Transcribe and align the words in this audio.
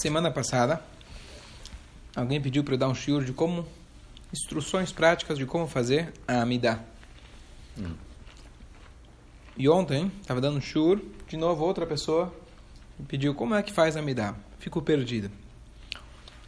Semana 0.00 0.30
passada, 0.30 0.82
alguém 2.14 2.38
pediu 2.40 2.62
para 2.62 2.74
eu 2.74 2.78
dar 2.78 2.88
um 2.88 2.94
shiur 2.94 3.24
de 3.24 3.32
como 3.32 3.66
instruções 4.30 4.92
práticas 4.92 5.38
de 5.38 5.46
como 5.46 5.66
fazer 5.66 6.12
a 6.28 6.42
Amidah. 6.42 6.80
Hum. 7.78 7.94
E 9.56 9.66
ontem, 9.70 10.12
estava 10.20 10.38
dando 10.38 10.58
um 10.58 10.60
shiur, 10.60 11.00
de 11.26 11.36
novo 11.38 11.64
outra 11.64 11.86
pessoa 11.86 12.34
me 12.98 13.06
pediu 13.06 13.34
como 13.34 13.54
é 13.54 13.62
que 13.62 13.72
faz 13.72 13.96
a 13.96 14.00
Amidah. 14.00 14.34
Fico 14.58 14.82
perdido. 14.82 15.30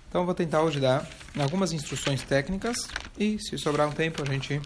Então 0.08 0.26
vou 0.26 0.34
tentar 0.34 0.62
hoje 0.62 0.78
dar 0.78 1.08
algumas 1.38 1.72
instruções 1.72 2.22
técnicas 2.22 2.76
e 3.18 3.38
se 3.38 3.56
sobrar 3.56 3.88
um 3.88 3.92
tempo 3.92 4.22
a 4.22 4.26
gente 4.26 4.60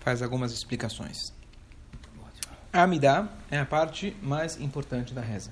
faz 0.00 0.22
algumas 0.22 0.52
explicações. 0.52 1.18
A 2.72 2.82
Amidah 2.82 3.28
é 3.50 3.58
a 3.58 3.66
parte 3.66 4.16
mais 4.22 4.58
importante 4.58 5.12
da 5.12 5.20
reza. 5.20 5.50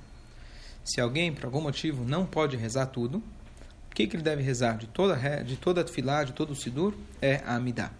Se 0.85 1.01
alguém, 1.01 1.33
por 1.33 1.47
algum 1.47 1.63
motivo, 1.63 2.05
não 2.05 2.27
pode 2.27 2.57
rezar 2.57 2.87
tudo, 2.87 3.19
o 3.19 3.95
que, 3.95 4.07
que 4.07 4.17
ele 4.17 4.23
deve 4.23 4.43
rezar 4.43 4.77
de 4.77 4.87
toda 4.87 5.17
de 5.43 5.57
toda 5.57 5.81
a 5.81 6.25
de 6.25 6.33
todo 6.33 6.51
o 6.51 6.57
sidur? 6.57 6.95
É 7.23 7.37
a 7.47 7.55
Amidah. 7.55 7.91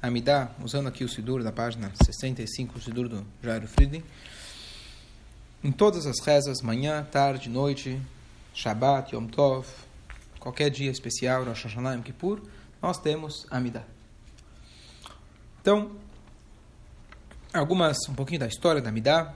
A 0.00 0.06
Amidah, 0.06 0.50
usando 0.62 0.88
aqui 0.88 1.04
o 1.04 1.08
sidur 1.08 1.42
da 1.42 1.50
página 1.50 1.90
65, 2.04 2.78
o 2.78 2.80
sidur 2.80 3.08
do 3.08 3.26
Jairo 3.42 3.66
Friedrich, 3.66 4.04
em 5.64 5.72
todas 5.72 6.06
as 6.06 6.20
rezas, 6.20 6.60
manhã, 6.60 7.04
tarde, 7.10 7.48
noite, 7.48 8.00
Shabbat, 8.54 9.14
Yom 9.14 9.26
Tov, 9.26 9.66
qualquer 10.38 10.70
dia 10.70 10.90
especial, 10.90 11.44
Rosh 11.44 11.64
Hashanah, 11.64 11.94
Yom 11.94 12.02
Kippur, 12.02 12.42
nós 12.80 12.98
temos 12.98 13.46
a 13.50 13.56
Amidah. 13.56 13.84
Então, 15.60 15.92
algumas, 17.54 17.96
um 18.08 18.14
pouquinho 18.14 18.40
da 18.40 18.48
história 18.48 18.82
da 18.82 18.90
Amidah, 18.90 19.34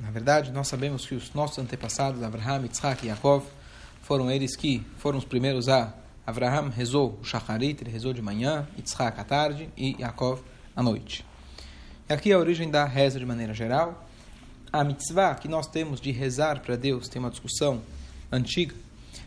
na 0.00 0.10
verdade, 0.10 0.50
nós 0.50 0.68
sabemos 0.68 1.06
que 1.06 1.14
os 1.14 1.32
nossos 1.32 1.58
antepassados, 1.58 2.22
Abraham, 2.22 2.62
Yitzhak 2.62 3.04
e 3.04 3.08
Yaakov, 3.08 3.44
foram 4.02 4.30
eles 4.30 4.56
que 4.56 4.84
foram 4.98 5.18
os 5.18 5.24
primeiros 5.24 5.68
a. 5.68 5.94
Abraham 6.26 6.68
rezou 6.68 7.18
o 7.20 7.24
Shacharit, 7.24 7.82
ele 7.82 7.90
rezou 7.90 8.12
de 8.12 8.22
manhã, 8.22 8.66
Yitzhak 8.76 9.18
à 9.20 9.24
tarde 9.24 9.68
e 9.76 9.96
Yaakov 10.00 10.40
à 10.74 10.82
noite. 10.82 11.24
E 12.08 12.12
aqui 12.12 12.32
a 12.32 12.38
origem 12.38 12.70
da 12.70 12.84
reza 12.84 13.18
de 13.18 13.26
maneira 13.26 13.54
geral. 13.54 14.06
A 14.72 14.82
mitzvah 14.82 15.34
que 15.34 15.48
nós 15.48 15.66
temos 15.66 16.00
de 16.00 16.10
rezar 16.10 16.60
para 16.60 16.76
Deus 16.76 17.08
tem 17.08 17.20
uma 17.20 17.30
discussão 17.30 17.82
antiga. 18.30 18.74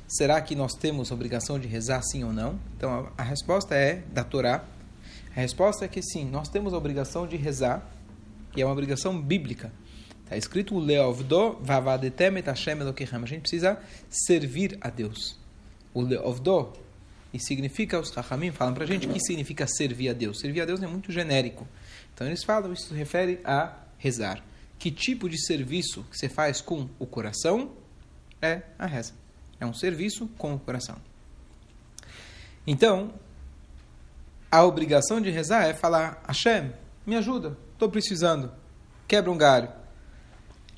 Será 0.08 0.42
que 0.42 0.56
nós 0.56 0.74
temos 0.74 1.12
a 1.12 1.16
obrigação 1.16 1.60
de 1.60 1.68
rezar 1.68 2.02
sim 2.02 2.24
ou 2.24 2.34
não? 2.34 2.60
Então 2.76 3.12
a, 3.18 3.22
a 3.22 3.24
resposta 3.24 3.76
é 3.76 4.04
da 4.12 4.24
Torá. 4.24 4.64
A 5.36 5.40
resposta 5.40 5.84
é 5.86 5.88
que 5.88 6.02
sim, 6.02 6.26
nós 6.26 6.48
temos 6.48 6.74
a 6.74 6.78
obrigação 6.78 7.28
de 7.28 7.36
rezar, 7.36 7.86
e 8.56 8.62
é 8.62 8.66
uma 8.66 8.72
obrigação 8.72 9.22
bíblica. 9.22 9.72
Está 10.26 10.36
escrito 10.36 10.78
Leovdo 10.80 11.60
vavadetem 11.62 12.40
et 12.40 12.48
Hashem 12.48 12.80
Elokechem. 12.80 13.22
A 13.22 13.26
gente 13.28 13.42
precisa 13.42 13.80
servir 14.10 14.76
a 14.82 14.90
Deus. 14.90 15.38
O 15.94 16.02
Leovdo, 16.02 16.74
e 17.32 17.40
significa, 17.40 18.00
os 18.00 18.10
Chachamim 18.10 18.52
falam 18.52 18.74
para 18.74 18.86
a 18.86 18.88
gente, 18.88 19.08
que 19.08 19.20
significa 19.20 19.68
servir 19.68 20.10
a 20.10 20.14
Deus? 20.14 20.40
Servir 20.40 20.62
a 20.62 20.66
Deus 20.66 20.82
é 20.82 20.88
muito 20.88 21.12
genérico. 21.12 21.68
Então 22.14 22.26
eles 22.26 22.44
falam, 22.44 22.74
isso 22.74 22.88
se 22.88 22.94
refere 22.96 23.40
a 23.46 23.78
rezar. 24.00 24.44
Que 24.80 24.90
tipo 24.90 25.30
de 25.30 25.38
serviço 25.38 26.04
que 26.10 26.18
você 26.18 26.28
faz 26.28 26.60
com 26.60 26.90
o 26.98 27.06
coração 27.06 27.72
é 28.42 28.64
a 28.80 28.88
reza. 28.88 29.14
É 29.60 29.66
um 29.66 29.76
serviço 29.76 30.28
com 30.40 30.56
o 30.56 30.60
coração. 30.60 30.98
Então, 32.66 33.14
a 34.52 34.64
obrigação 34.64 35.22
de 35.22 35.30
rezar 35.30 35.68
é 35.68 35.74
falar: 35.76 36.24
Hashem, 36.28 36.74
me 37.06 37.16
ajuda, 37.16 37.56
estou 37.74 37.90
precisando, 37.90 38.52
quebra 39.08 39.30
um 39.30 39.38
galho. 39.38 39.85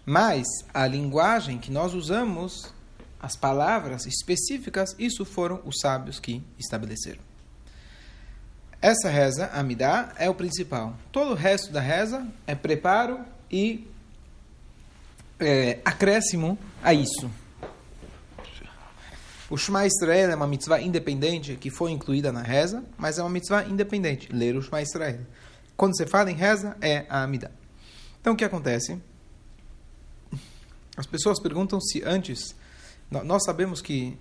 Mas 0.10 0.48
a 0.74 0.88
linguagem 0.88 1.58
que 1.58 1.70
nós 1.70 1.94
usamos, 1.94 2.74
as 3.20 3.36
palavras 3.36 4.06
específicas, 4.06 4.96
isso 4.98 5.26
foram 5.26 5.60
os 5.66 5.82
sábios 5.82 6.18
que 6.18 6.42
estabeleceram. 6.58 7.20
Essa 8.82 9.10
reza, 9.10 9.48
Amidá, 9.48 10.14
é 10.18 10.30
o 10.30 10.34
principal. 10.34 10.96
Todo 11.12 11.32
o 11.32 11.34
resto 11.34 11.74
da 11.74 11.82
reza 11.82 12.26
é 12.48 12.56
preparo 12.56 13.20
e 13.52 13.86
é, 15.42 15.80
acréscimo 15.84 16.58
a 16.82 16.94
isso. 16.94 17.30
O 19.50 19.58
Shema 19.58 19.86
Israel 19.86 20.32
é 20.32 20.36
uma 20.36 20.48
mitzvah 20.48 20.80
independente 20.80 21.58
que 21.58 21.70
foi 21.70 21.92
incluída 21.92 22.32
na 22.32 22.42
reza, 22.42 22.82
mas 22.98 23.20
é 23.20 23.22
uma 23.22 23.30
mitzvah 23.30 23.66
independente, 23.66 24.32
ler 24.32 24.56
o 24.56 24.62
Shema 24.62 24.82
Israel. 24.82 25.20
Quando 25.76 25.98
você 25.98 26.08
fala 26.08 26.32
em 26.32 26.36
reza, 26.36 26.78
é 26.80 27.06
a 27.10 27.24
Amidá. 27.24 27.52
Então 28.22 28.32
o 28.32 28.38
que 28.38 28.46
acontece? 28.46 29.02
As 30.98 31.06
pessoas 31.06 31.40
perguntam 31.40 31.80
se 31.80 32.04
antes. 32.04 32.56
Nós 33.24 33.44
sabemos 33.46 33.82
que 33.82 34.18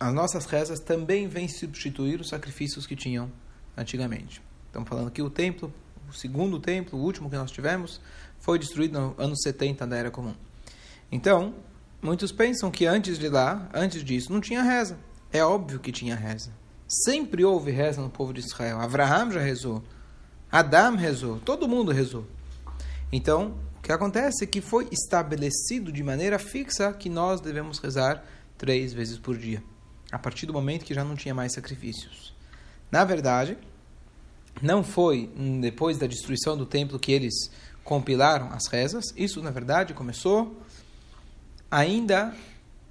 as 0.00 0.14
nossas 0.14 0.46
rezas 0.46 0.80
também 0.80 1.28
vêm 1.28 1.46
substituir 1.46 2.20
os 2.20 2.30
sacrifícios 2.30 2.86
que 2.86 2.96
tinham 2.96 3.30
antigamente. 3.76 4.42
Estamos 4.66 4.88
falando 4.88 5.10
que 5.10 5.20
o 5.20 5.28
templo, 5.28 5.72
o 6.08 6.12
segundo 6.14 6.58
templo, 6.58 6.98
o 6.98 7.02
último 7.02 7.28
que 7.28 7.36
nós 7.36 7.50
tivemos, 7.50 8.00
foi 8.40 8.58
destruído 8.58 8.98
no 8.98 9.14
ano 9.18 9.36
70 9.36 9.86
da 9.86 9.96
Era 9.96 10.10
Comum. 10.10 10.34
Então, 11.12 11.54
muitos 12.00 12.32
pensam 12.32 12.70
que 12.70 12.86
antes 12.86 13.18
de 13.18 13.28
lá, 13.28 13.68
antes 13.74 14.02
disso, 14.02 14.32
não 14.32 14.40
tinha 14.40 14.62
reza. 14.62 14.98
É 15.30 15.44
óbvio 15.44 15.78
que 15.78 15.92
tinha 15.92 16.16
reza. 16.16 16.50
Sempre 16.88 17.44
houve 17.44 17.70
reza 17.70 18.00
no 18.00 18.08
povo 18.08 18.32
de 18.32 18.40
Israel. 18.40 18.80
Abraham 18.80 19.32
já 19.32 19.40
rezou. 19.40 19.82
Adam 20.50 20.96
rezou. 20.96 21.38
Todo 21.40 21.68
mundo 21.68 21.92
rezou. 21.92 22.26
Então, 23.12 23.56
que 23.86 23.92
acontece 23.92 24.42
é 24.42 24.46
que 24.48 24.60
foi 24.60 24.88
estabelecido 24.90 25.92
de 25.92 26.02
maneira 26.02 26.40
fixa 26.40 26.92
que 26.92 27.08
nós 27.08 27.40
devemos 27.40 27.78
rezar 27.78 28.24
três 28.58 28.92
vezes 28.92 29.16
por 29.16 29.38
dia, 29.38 29.62
a 30.10 30.18
partir 30.18 30.44
do 30.44 30.52
momento 30.52 30.84
que 30.84 30.92
já 30.92 31.04
não 31.04 31.14
tinha 31.14 31.32
mais 31.32 31.52
sacrifícios. 31.52 32.34
Na 32.90 33.04
verdade, 33.04 33.56
não 34.60 34.82
foi 34.82 35.30
depois 35.60 35.98
da 35.98 36.08
destruição 36.08 36.56
do 36.56 36.66
templo 36.66 36.98
que 36.98 37.12
eles 37.12 37.48
compilaram 37.84 38.50
as 38.50 38.66
rezas, 38.66 39.04
isso 39.16 39.40
na 39.40 39.52
verdade 39.52 39.94
começou 39.94 40.60
ainda 41.70 42.34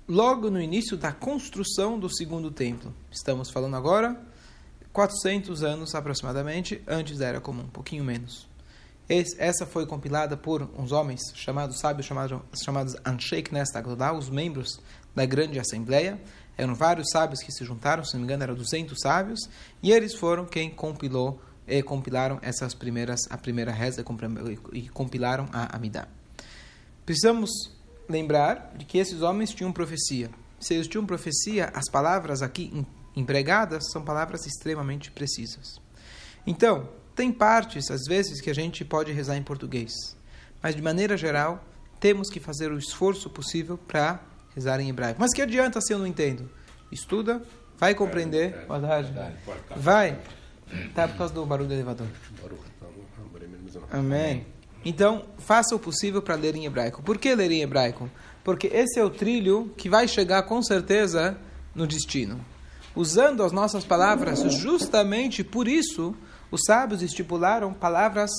logo 0.07 0.49
no 0.49 0.61
início 0.61 0.95
da 0.95 1.11
construção 1.11 1.99
do 1.99 2.09
segundo 2.09 2.49
templo. 2.49 2.93
Estamos 3.11 3.49
falando 3.49 3.75
agora 3.75 4.17
400 4.93 5.61
anos 5.61 5.93
aproximadamente 5.93 6.81
antes 6.87 7.17
da 7.17 7.27
Era 7.27 7.41
Comum, 7.41 7.63
um 7.63 7.67
pouquinho 7.67 8.05
menos. 8.05 8.54
Essa 9.07 9.67
foi 9.67 9.85
compilada 9.85 10.35
por 10.35 10.67
uns 10.77 10.91
homens 10.91 11.21
chamados 11.35 11.79
sábios 11.79 12.07
chamados, 12.07 12.41
chamados 12.63 12.95
Anshei 13.05 13.43
Knesset 13.43 13.85
os 14.17 14.29
membros 14.29 14.79
da 15.13 15.25
grande 15.25 15.59
assembleia. 15.59 16.19
Eram 16.57 16.73
vários 16.73 17.09
sábios 17.11 17.41
que 17.41 17.51
se 17.51 17.63
juntaram, 17.63 18.03
se 18.03 18.13
não 18.13 18.21
me 18.21 18.25
engano, 18.25 18.43
eram 18.43 18.55
200 18.55 18.97
sábios, 18.99 19.39
e 19.83 19.91
eles 19.91 20.15
foram 20.15 20.45
quem 20.45 20.69
compilou 20.69 21.39
e 21.67 21.83
compilaram 21.83 22.39
essas 22.41 22.73
primeiras 22.73 23.19
a 23.29 23.37
primeira 23.37 23.71
reza 23.71 24.03
e 24.73 24.89
compilaram 24.89 25.47
a 25.51 25.75
Amidah. 25.75 26.07
Precisamos 27.05 27.51
lembrar 28.09 28.73
de 28.75 28.85
que 28.85 28.97
esses 28.97 29.21
homens 29.21 29.51
tinham 29.51 29.71
profecia. 29.71 30.29
Se 30.59 30.73
eles 30.73 30.87
tinham 30.87 31.05
profecia, 31.05 31.71
as 31.75 31.89
palavras 31.91 32.41
aqui 32.41 32.85
empregadas 33.15 33.91
são 33.91 34.03
palavras 34.03 34.45
extremamente 34.45 35.11
precisas. 35.11 35.79
Então, 36.47 36.89
tem 37.15 37.31
partes, 37.31 37.89
às 37.89 38.01
vezes, 38.07 38.41
que 38.41 38.49
a 38.49 38.53
gente 38.53 38.83
pode 38.83 39.11
rezar 39.11 39.37
em 39.37 39.43
português, 39.43 39.93
mas 40.61 40.75
de 40.75 40.81
maneira 40.81 41.15
geral, 41.15 41.63
temos 41.99 42.29
que 42.29 42.39
fazer 42.39 42.71
o 42.71 42.77
esforço 42.77 43.29
possível 43.29 43.77
para 43.77 44.19
rezar 44.53 44.79
em 44.79 44.89
hebraico. 44.89 45.19
Mas 45.19 45.33
que 45.33 45.41
adianta 45.41 45.79
se 45.81 45.93
eu 45.93 45.99
não 45.99 46.05
entendo? 46.05 46.49
Estuda, 46.91 47.41
vai 47.77 47.95
compreender. 47.95 48.65
Boa 48.67 48.79
tarde. 48.79 49.13
Vai. 49.75 50.19
Tá 50.93 51.07
por 51.07 51.17
causa 51.17 51.33
do 51.33 51.45
barulho 51.45 51.67
do 51.67 51.73
elevador. 51.73 52.07
Amém. 53.91 54.45
Então, 54.83 55.25
faça 55.39 55.75
o 55.75 55.79
possível 55.79 56.21
para 56.21 56.35
ler 56.35 56.55
em 56.55 56.65
hebraico. 56.65 57.01
Por 57.01 57.17
que 57.17 57.33
ler 57.33 57.51
em 57.51 57.61
hebraico? 57.61 58.09
Porque 58.43 58.67
esse 58.67 58.99
é 58.99 59.03
o 59.03 59.09
trilho 59.09 59.73
que 59.75 59.89
vai 59.89 60.07
chegar 60.07 60.43
com 60.43 60.61
certeza 60.61 61.37
no 61.73 61.87
destino. 61.87 62.39
Usando 62.95 63.43
as 63.43 63.51
nossas 63.51 63.83
palavras, 63.83 64.39
justamente 64.53 65.43
por 65.43 65.67
isso, 65.67 66.15
os 66.51 66.61
sábios 66.65 67.01
estipularam 67.01 67.73
palavras 67.73 68.31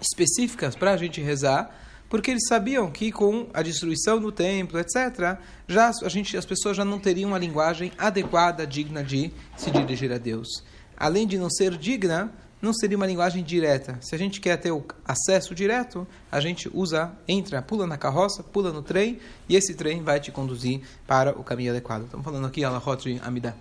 específicas 0.00 0.74
para 0.74 0.92
a 0.92 0.96
gente 0.96 1.20
rezar, 1.20 1.74
porque 2.08 2.30
eles 2.30 2.46
sabiam 2.48 2.90
que 2.90 3.12
com 3.12 3.48
a 3.52 3.62
destruição 3.62 4.18
do 4.18 4.32
templo, 4.32 4.78
etc., 4.78 5.38
já 5.66 5.90
a 6.02 6.08
gente, 6.08 6.36
as 6.36 6.46
pessoas 6.46 6.76
já 6.76 6.84
não 6.84 6.98
teriam 6.98 7.30
uma 7.30 7.38
linguagem 7.38 7.92
adequada, 7.98 8.66
digna 8.66 9.04
de 9.04 9.30
se 9.56 9.70
dirigir 9.70 10.12
a 10.12 10.18
Deus. 10.18 10.64
Além 10.96 11.26
de 11.26 11.36
não 11.36 11.50
ser 11.50 11.76
digna, 11.76 12.32
não 12.60 12.72
seria 12.72 12.96
uma 12.96 13.06
linguagem 13.06 13.44
direta. 13.44 13.98
Se 14.00 14.14
a 14.14 14.18
gente 14.18 14.40
quer 14.40 14.56
ter 14.56 14.72
o 14.72 14.84
acesso 15.04 15.54
direto, 15.54 16.06
a 16.30 16.40
gente 16.40 16.68
usa, 16.72 17.12
entra, 17.26 17.62
pula 17.62 17.86
na 17.86 17.96
carroça, 17.96 18.42
pula 18.42 18.72
no 18.72 18.82
trem, 18.82 19.20
e 19.48 19.54
esse 19.54 19.74
trem 19.74 20.02
vai 20.02 20.18
te 20.18 20.32
conduzir 20.32 20.82
para 21.06 21.38
o 21.38 21.44
caminho 21.44 21.70
adequado. 21.70 22.04
Estamos 22.04 22.24
falando 22.24 22.46
aqui, 22.46 22.64
Alahot 22.64 23.20
Amidah. 23.22 23.54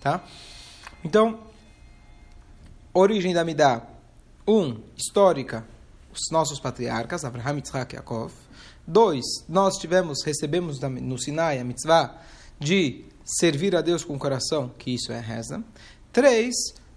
Tá? 0.00 0.24
Então, 1.04 1.40
Origem 2.98 3.32
da 3.32 3.44
Midah. 3.44 3.86
Um, 4.44 4.80
histórica, 4.96 5.64
os 6.12 6.32
nossos 6.32 6.58
patriarcas, 6.58 7.24
Abraham, 7.24 7.58
Yitzhak 7.58 7.94
e 7.94 7.96
Yaakov. 7.96 8.32
Dois, 8.84 9.24
nós 9.48 9.76
tivemos, 9.76 10.24
recebemos 10.24 10.80
no 10.80 11.16
Sinai 11.16 11.60
a 11.60 11.64
mitzvah 11.64 12.20
de 12.58 13.04
servir 13.24 13.76
a 13.76 13.82
Deus 13.82 14.02
com 14.02 14.16
o 14.16 14.18
coração, 14.18 14.72
que 14.76 14.90
isso 14.90 15.12
é 15.12 15.20
reza. 15.20 15.62
Três, 16.12 16.56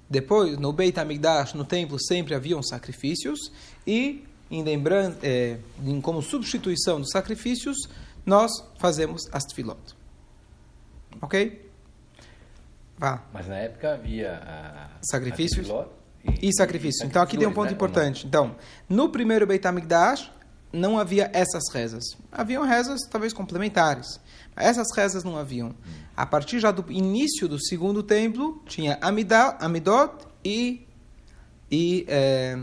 depois, 0.10 0.58
no 0.58 0.74
Beit 0.74 1.00
HaMikdash, 1.00 1.54
no 1.54 1.66
templo, 1.66 2.00
sempre 2.02 2.34
haviam 2.34 2.64
sacrifícios. 2.64 3.52
E, 3.86 4.24
em 4.50 4.64
é, 5.22 5.60
como 6.02 6.20
substituição 6.24 7.00
dos 7.00 7.12
sacrifícios, 7.12 7.78
nós 8.26 8.52
fazemos 8.80 9.30
as 9.32 9.44
tefilot. 9.44 9.80
Ok? 11.22 11.71
Vá. 13.02 13.24
Mas 13.34 13.48
na 13.48 13.58
época 13.58 13.94
havia 13.94 14.34
a, 14.36 14.90
sacrifícios 15.02 15.68
a 15.72 15.88
e, 16.24 16.50
e 16.50 16.54
sacrifícios. 16.54 17.10
Então 17.10 17.20
aqui 17.20 17.36
tem 17.36 17.48
um 17.48 17.52
ponto 17.52 17.70
né? 17.70 17.74
importante. 17.74 18.28
Então, 18.28 18.56
no 18.88 19.10
primeiro 19.10 19.48
Beit 19.48 19.68
HaMikdash 19.68 20.32
não 20.72 21.00
havia 21.00 21.28
essas 21.34 21.64
rezas. 21.74 22.04
Haviam 22.32 22.64
rezas 22.64 23.02
talvez 23.10 23.34
complementares. 23.34 24.20
Essas 24.56 24.96
rezas 24.96 25.24
não 25.24 25.36
haviam. 25.36 25.74
A 26.16 26.28
partir 26.28 26.60
já 26.60 26.70
do 26.70 26.92
início 26.92 27.48
do 27.48 27.60
segundo 27.60 28.04
templo, 28.04 28.62
tinha 28.68 29.00
Amidá, 29.02 29.58
Amidot 29.60 30.28
e, 30.46 30.86
e, 31.72 32.06
é, 32.08 32.60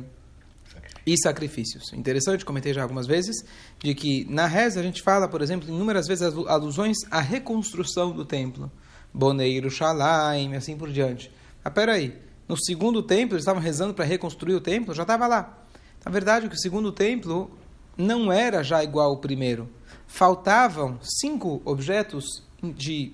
e 1.04 1.18
sacrifícios. 1.18 1.92
Interessante, 1.92 2.44
comentei 2.44 2.72
já 2.72 2.82
algumas 2.82 3.08
vezes, 3.08 3.44
de 3.80 3.92
que 3.92 4.24
na 4.30 4.46
reza 4.46 4.78
a 4.78 4.84
gente 4.84 5.02
fala, 5.02 5.26
por 5.26 5.42
exemplo, 5.42 5.68
inúmeras 5.68 6.06
vezes 6.06 6.32
alusões 6.46 6.96
à 7.10 7.20
reconstrução 7.20 8.12
do 8.12 8.24
templo. 8.24 8.70
Boneiro, 9.12 9.70
Shalaim, 9.70 10.54
assim 10.54 10.76
por 10.76 10.90
diante. 10.90 11.30
Ah, 11.64 11.70
peraí, 11.70 12.16
no 12.48 12.56
segundo 12.56 13.02
templo 13.02 13.34
eles 13.34 13.42
estavam 13.42 13.60
rezando 13.60 13.94
para 13.94 14.04
reconstruir 14.04 14.54
o 14.54 14.60
templo? 14.60 14.94
Já 14.94 15.02
estava 15.02 15.26
lá. 15.26 15.58
Na 16.04 16.10
verdade, 16.10 16.48
que 16.48 16.54
o 16.54 16.58
segundo 16.58 16.92
templo 16.92 17.50
não 17.96 18.32
era 18.32 18.62
já 18.62 18.82
igual 18.82 19.10
ao 19.10 19.18
primeiro. 19.18 19.68
Faltavam 20.06 20.98
cinco 21.02 21.60
objetos 21.64 22.42
de 22.62 23.12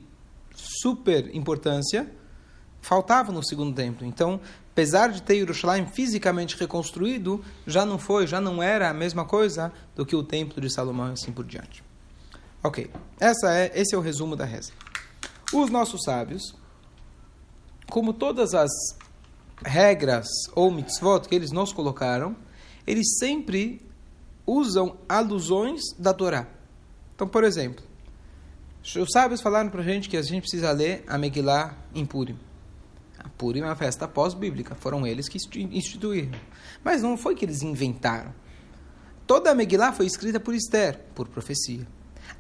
super 0.55 1.35
importância, 1.35 2.09
faltavam 2.81 3.35
no 3.35 3.45
segundo 3.45 3.75
templo. 3.75 4.07
Então, 4.07 4.41
apesar 4.71 5.09
de 5.09 5.23
ter 5.23 5.39
Jerusalém 5.39 5.87
fisicamente 5.87 6.57
reconstruído, 6.57 7.43
já 7.67 7.85
não 7.85 7.99
foi, 7.99 8.27
já 8.27 8.41
não 8.41 8.63
era 8.63 8.91
a 8.91 8.95
mesma 8.95 9.25
coisa 9.25 9.73
do 9.97 10.07
que 10.07 10.15
o 10.15 10.23
templo 10.23 10.61
de 10.61 10.73
Salomão 10.73 11.09
e 11.09 11.13
assim 11.13 11.33
por 11.33 11.45
diante. 11.45 11.83
Ok, 12.63 12.91
Essa 13.21 13.55
é, 13.55 13.73
esse 13.75 13.95
é 13.95 13.99
o 13.99 14.01
resumo 14.01 14.37
da 14.37 14.45
reza. 14.45 14.73
Os 15.53 15.71
nossos 15.71 16.03
sábios, 16.05 16.55
como 17.89 18.13
todas 18.13 18.55
as 18.55 18.71
regras 19.65 20.27
ou 20.55 20.71
mitzvot 20.71 21.29
que 21.29 21.35
eles 21.35 21.53
nos 21.53 21.73
colocaram, 21.73 22.37
eles 22.87 23.19
sempre 23.19 23.81
usam 24.47 24.97
alusões 25.09 25.81
da 25.99 26.13
Torá. 26.13 26.47
Então, 27.15 27.29
por 27.29 27.45
exemplo, 27.45 27.85
os 28.83 29.11
sábios 29.13 29.41
falaram 29.41 29.71
para 29.71 29.81
a 29.81 29.85
gente 29.85 30.09
que 30.09 30.17
a 30.17 30.23
gente 30.23 30.43
precisa 30.43 30.71
ler 30.73 31.05
a 31.07 31.17
Megillah 31.17 31.77
em 31.95 32.05
Purim. 32.05 32.39
A 33.19 33.29
Purim 33.29 33.61
é 33.61 33.65
uma 33.65 33.77
festa 33.77 34.07
pós-bíblica, 34.07 34.75
foram 34.75 35.07
eles 35.07 35.29
que 35.29 35.39
instituíram. 35.73 36.39
Mas 36.83 37.01
não 37.01 37.17
foi 37.17 37.35
que 37.35 37.45
eles 37.45 37.63
inventaram. 37.63 38.35
Toda 39.27 39.51
a 39.51 39.55
Megillah 39.55 39.93
foi 39.93 40.05
escrita 40.05 40.39
por 40.39 40.55
Esther, 40.55 41.01
por 41.15 41.29
profecia. 41.29 41.87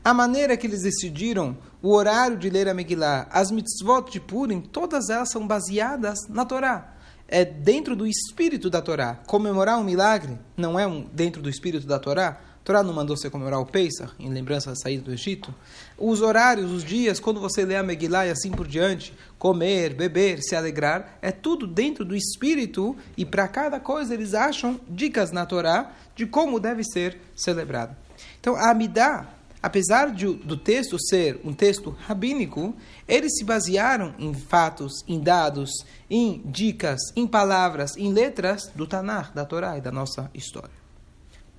A 0.04 0.12
maneira 0.12 0.56
que 0.56 0.66
eles 0.66 0.82
decidiram 0.82 1.56
o 1.84 1.92
horário 1.92 2.38
de 2.38 2.48
ler 2.48 2.66
a 2.66 2.72
Megillah, 2.72 3.28
as 3.30 3.50
mitzvot 3.50 4.10
de 4.10 4.18
Purim, 4.18 4.60
todas 4.60 5.10
elas 5.10 5.30
são 5.30 5.46
baseadas 5.46 6.26
na 6.30 6.44
Torá 6.44 6.94
é 7.28 7.44
dentro 7.44 7.96
do 7.96 8.06
espírito 8.06 8.68
da 8.70 8.82
Torá. 8.82 9.18
Comemorar 9.26 9.78
um 9.78 9.84
milagre 9.84 10.38
não 10.56 10.78
é 10.78 10.86
um, 10.86 11.06
dentro 11.12 11.42
do 11.42 11.48
espírito 11.48 11.86
da 11.86 11.98
Torá? 11.98 12.28
A 12.28 12.64
Torá 12.64 12.82
não 12.82 12.94
mandou 12.94 13.16
você 13.16 13.28
comemorar 13.28 13.60
o 13.60 13.66
Pesach, 13.66 14.12
em 14.18 14.30
lembrança 14.30 14.70
da 14.70 14.76
saída 14.76 15.02
do 15.02 15.12
Egito? 15.12 15.54
Os 15.98 16.22
horários, 16.22 16.70
os 16.70 16.84
dias, 16.84 17.20
quando 17.20 17.40
você 17.40 17.64
lê 17.64 17.76
a 17.76 17.82
Megillah 17.82 18.26
e 18.26 18.30
assim 18.30 18.50
por 18.50 18.66
diante, 18.66 19.12
comer, 19.38 19.94
beber, 19.94 20.42
se 20.42 20.54
alegrar, 20.54 21.18
é 21.20 21.32
tudo 21.32 21.66
dentro 21.66 22.04
do 22.04 22.16
espírito 22.16 22.96
e 23.16 23.24
para 23.24 23.48
cada 23.48 23.80
coisa 23.80 24.14
eles 24.14 24.32
acham 24.32 24.80
dicas 24.88 25.30
na 25.32 25.44
Torá 25.44 25.92
de 26.14 26.26
como 26.26 26.60
deve 26.60 26.84
ser 26.84 27.18
celebrado. 27.34 27.96
Então, 28.40 28.54
a 28.54 28.70
Amidah 28.70 29.28
apesar 29.64 30.12
de, 30.12 30.26
do 30.26 30.58
texto 30.58 30.98
ser 31.00 31.40
um 31.42 31.54
texto 31.54 31.96
rabínico, 32.06 32.76
eles 33.08 33.38
se 33.38 33.44
basearam 33.44 34.14
em 34.18 34.34
fatos, 34.34 35.02
em 35.08 35.18
dados, 35.18 35.70
em 36.10 36.42
dicas, 36.44 37.00
em 37.16 37.26
palavras, 37.26 37.96
em 37.96 38.12
letras 38.12 38.70
do 38.74 38.86
Tanakh, 38.86 39.32
da 39.32 39.46
Torá 39.46 39.78
e 39.78 39.80
da 39.80 39.90
nossa 39.90 40.30
história. 40.34 40.74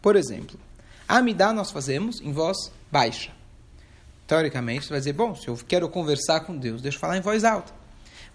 Por 0.04 0.16
exemplo, 0.16 0.60
a 1.08 1.18
Amidá 1.18 1.52
nós 1.52 1.72
fazemos 1.72 2.22
em 2.22 2.32
voz 2.32 2.72
baixa. 2.92 3.32
Teoricamente, 4.28 4.86
você 4.86 4.92
vai 4.92 5.00
dizer, 5.00 5.14
bom, 5.14 5.34
se 5.34 5.48
eu 5.48 5.60
quero 5.68 5.90
conversar 5.90 6.42
com 6.42 6.56
Deus, 6.56 6.84
deixa 6.84 6.98
eu 6.98 7.02
falar 7.02 7.18
em 7.18 7.22
voz 7.22 7.44
alta. 7.44 7.74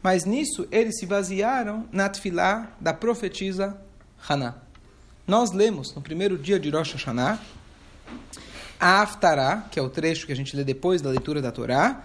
Mas 0.03 0.25
nisso, 0.25 0.67
eles 0.73 0.99
se 0.99 1.07
basearam 1.07 1.89
na 1.93 2.09
tefilá 2.09 2.73
da 2.81 2.93
profetisa 2.93 3.81
Haná. 4.29 4.57
Nós 5.29 5.53
lemos 5.53 5.95
no 5.95 6.03
primeiro 6.03 6.37
dia 6.37 6.59
de 6.59 6.71
Rosh 6.71 6.95
Hashanah 6.95 7.39
a 8.81 9.03
Haftarah, 9.03 9.67
que 9.71 9.79
é 9.79 9.83
o 9.83 9.91
trecho 9.91 10.27
que 10.27 10.33
a 10.33 10.37
gente 10.37 10.57
lê 10.57 10.65
depois 10.65 11.03
da 11.03 11.11
leitura 11.11 11.43
da 11.43 11.53
Torá, 11.53 12.03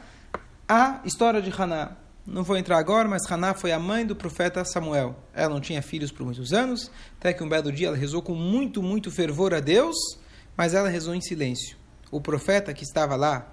a 0.68 1.00
história 1.06 1.42
de 1.42 1.50
Haná. 1.50 1.92
Não 2.28 2.44
vou 2.44 2.58
entrar 2.58 2.78
agora, 2.78 3.08
mas 3.08 3.32
Haná 3.32 3.54
foi 3.54 3.72
a 3.72 3.80
mãe 3.80 4.06
do 4.06 4.16
profeta 4.16 4.66
Samuel. 4.66 5.16
Ela 5.34 5.54
não 5.54 5.62
tinha 5.62 5.82
filhos 5.82 6.12
por 6.12 6.26
muitos 6.26 6.52
anos, 6.52 6.92
até 7.18 7.32
que 7.32 7.44
um 7.44 7.48
belo 7.48 7.72
dia 7.72 7.88
ela 7.88 7.96
rezou 7.96 8.22
com 8.22 8.36
muito, 8.36 8.84
muito 8.84 9.10
fervor 9.10 9.54
a 9.54 9.62
Deus, 9.62 9.96
mas 10.58 10.74
ela 10.74 10.90
rezou 10.90 11.16
em 11.16 11.22
silêncio. 11.22 11.78
O 12.12 12.20
profeta 12.20 12.74
que 12.74 12.84
estava 12.84 13.16
lá 13.16 13.48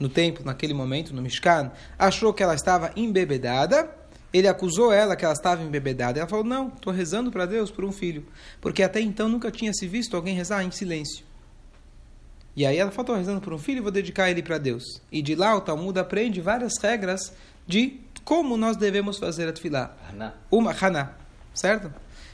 no 0.00 0.08
templo, 0.08 0.44
naquele 0.44 0.74
momento, 0.74 1.14
no 1.14 1.22
Mishkan, 1.22 1.70
achou 1.98 2.34
que 2.34 2.42
ela 2.42 2.54
estava 2.54 2.90
embebedada, 2.96 3.88
ele 4.32 4.48
acusou 4.48 4.92
ela 4.92 5.14
que 5.14 5.24
ela 5.24 5.34
estava 5.34 5.62
embebedada. 5.62 6.18
Ela 6.18 6.28
falou: 6.28 6.44
Não, 6.44 6.68
estou 6.68 6.92
rezando 6.92 7.30
para 7.30 7.46
Deus 7.46 7.70
por 7.70 7.84
um 7.84 7.92
filho. 7.92 8.26
Porque 8.60 8.82
até 8.82 9.00
então 9.00 9.28
nunca 9.28 9.50
tinha 9.50 9.72
se 9.72 9.86
visto 9.86 10.16
alguém 10.16 10.34
rezar 10.34 10.64
em 10.64 10.70
silêncio. 10.70 11.25
E 12.56 12.64
aí 12.64 12.78
ela 12.78 12.90
falou, 12.90 13.16
rezando 13.16 13.40
por 13.40 13.52
um 13.52 13.58
filho, 13.58 13.82
vou 13.82 13.92
dedicar 13.92 14.30
ele 14.30 14.42
para 14.42 14.56
Deus. 14.56 15.02
E 15.12 15.20
de 15.20 15.34
lá 15.34 15.54
o 15.54 15.60
Talmud 15.60 15.98
aprende 15.98 16.40
várias 16.40 16.78
regras 16.78 17.32
de 17.66 18.00
como 18.24 18.56
nós 18.56 18.76
devemos 18.76 19.18
fazer 19.18 19.46
a 19.46 19.52
tefilá. 19.52 19.94
Uma 20.50 20.72
Haná, 20.72 21.12
certo? 21.54 21.92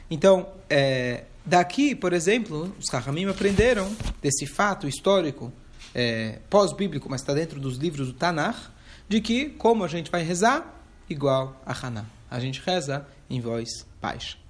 Então, 0.09 0.47
é, 0.69 1.25
daqui, 1.45 1.93
por 1.93 2.13
exemplo, 2.13 2.73
os 2.79 2.89
Rahamim 2.89 3.25
aprenderam 3.25 3.93
desse 4.21 4.47
fato 4.47 4.87
histórico, 4.87 5.51
é, 5.93 6.39
pós-bíblico, 6.49 7.09
mas 7.09 7.21
está 7.21 7.33
dentro 7.33 7.59
dos 7.59 7.77
livros 7.77 8.07
do 8.07 8.13
Tanakh, 8.13 8.71
de 9.09 9.19
que 9.19 9.49
como 9.49 9.83
a 9.83 9.87
gente 9.87 10.09
vai 10.09 10.23
rezar? 10.23 10.81
Igual 11.09 11.61
a 11.65 11.73
Haná. 11.73 12.05
A 12.31 12.39
gente 12.39 12.61
reza 12.65 13.05
em 13.29 13.41
voz 13.41 13.85
baixa. 14.01 14.42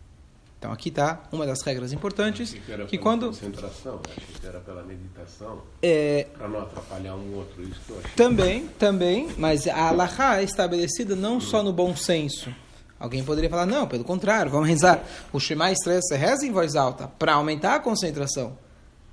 Então 0.64 0.72
aqui 0.72 0.88
está 0.88 1.22
uma 1.30 1.46
das 1.46 1.62
regras 1.62 1.92
importantes 1.92 2.54
que, 2.54 2.86
que 2.86 2.98
quando 2.98 3.26
concentração, 3.26 4.00
achei 4.08 4.24
que 4.40 4.48
era 4.48 4.62
pela 4.62 4.82
meditação, 4.82 5.62
é, 5.82 6.26
para 6.38 6.48
não 6.48 6.62
atrapalhar 6.62 7.16
um 7.16 7.36
outro, 7.36 7.62
isso 7.64 7.82
que. 7.82 8.16
Também, 8.16 8.68
também, 8.80 9.28
mas 9.38 9.68
a 9.68 9.90
alahá 9.90 10.40
é 10.40 10.44
estabelecida 10.46 11.18
não 11.18 11.36
hum. 11.36 11.42
só 11.42 11.62
no 11.62 11.74
bom 11.74 11.94
senso. 11.94 12.50
Alguém 12.98 13.26
poderia 13.26 13.50
falar, 13.50 13.66
não, 13.66 13.86
pelo 13.86 14.06
contrário, 14.06 14.50
vamos 14.50 14.70
rezar. 14.70 15.04
O 15.34 15.40
Shema 15.40 15.70
estresse 15.70 16.08
você 16.08 16.16
reza 16.16 16.46
em 16.46 16.52
voz 16.54 16.78
alta 16.78 17.10
para 17.20 17.34
aumentar 17.34 17.76
a 17.76 17.80
concentração. 17.82 18.58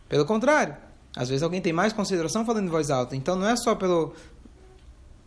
Pelo 0.09 0.25
contrário, 0.25 0.77
às 1.17 1.29
vezes 1.29 1.43
alguém 1.43 1.61
tem 1.61 1.73
mais 1.73 1.93
concentração 1.93 2.47
falando 2.47 2.69
em 2.69 2.71
voz 2.71 2.91
alta. 2.91 3.17
Então 3.17 3.35
não 3.35 3.49
é 3.49 3.57
só 3.57 3.75
pelo 3.75 4.15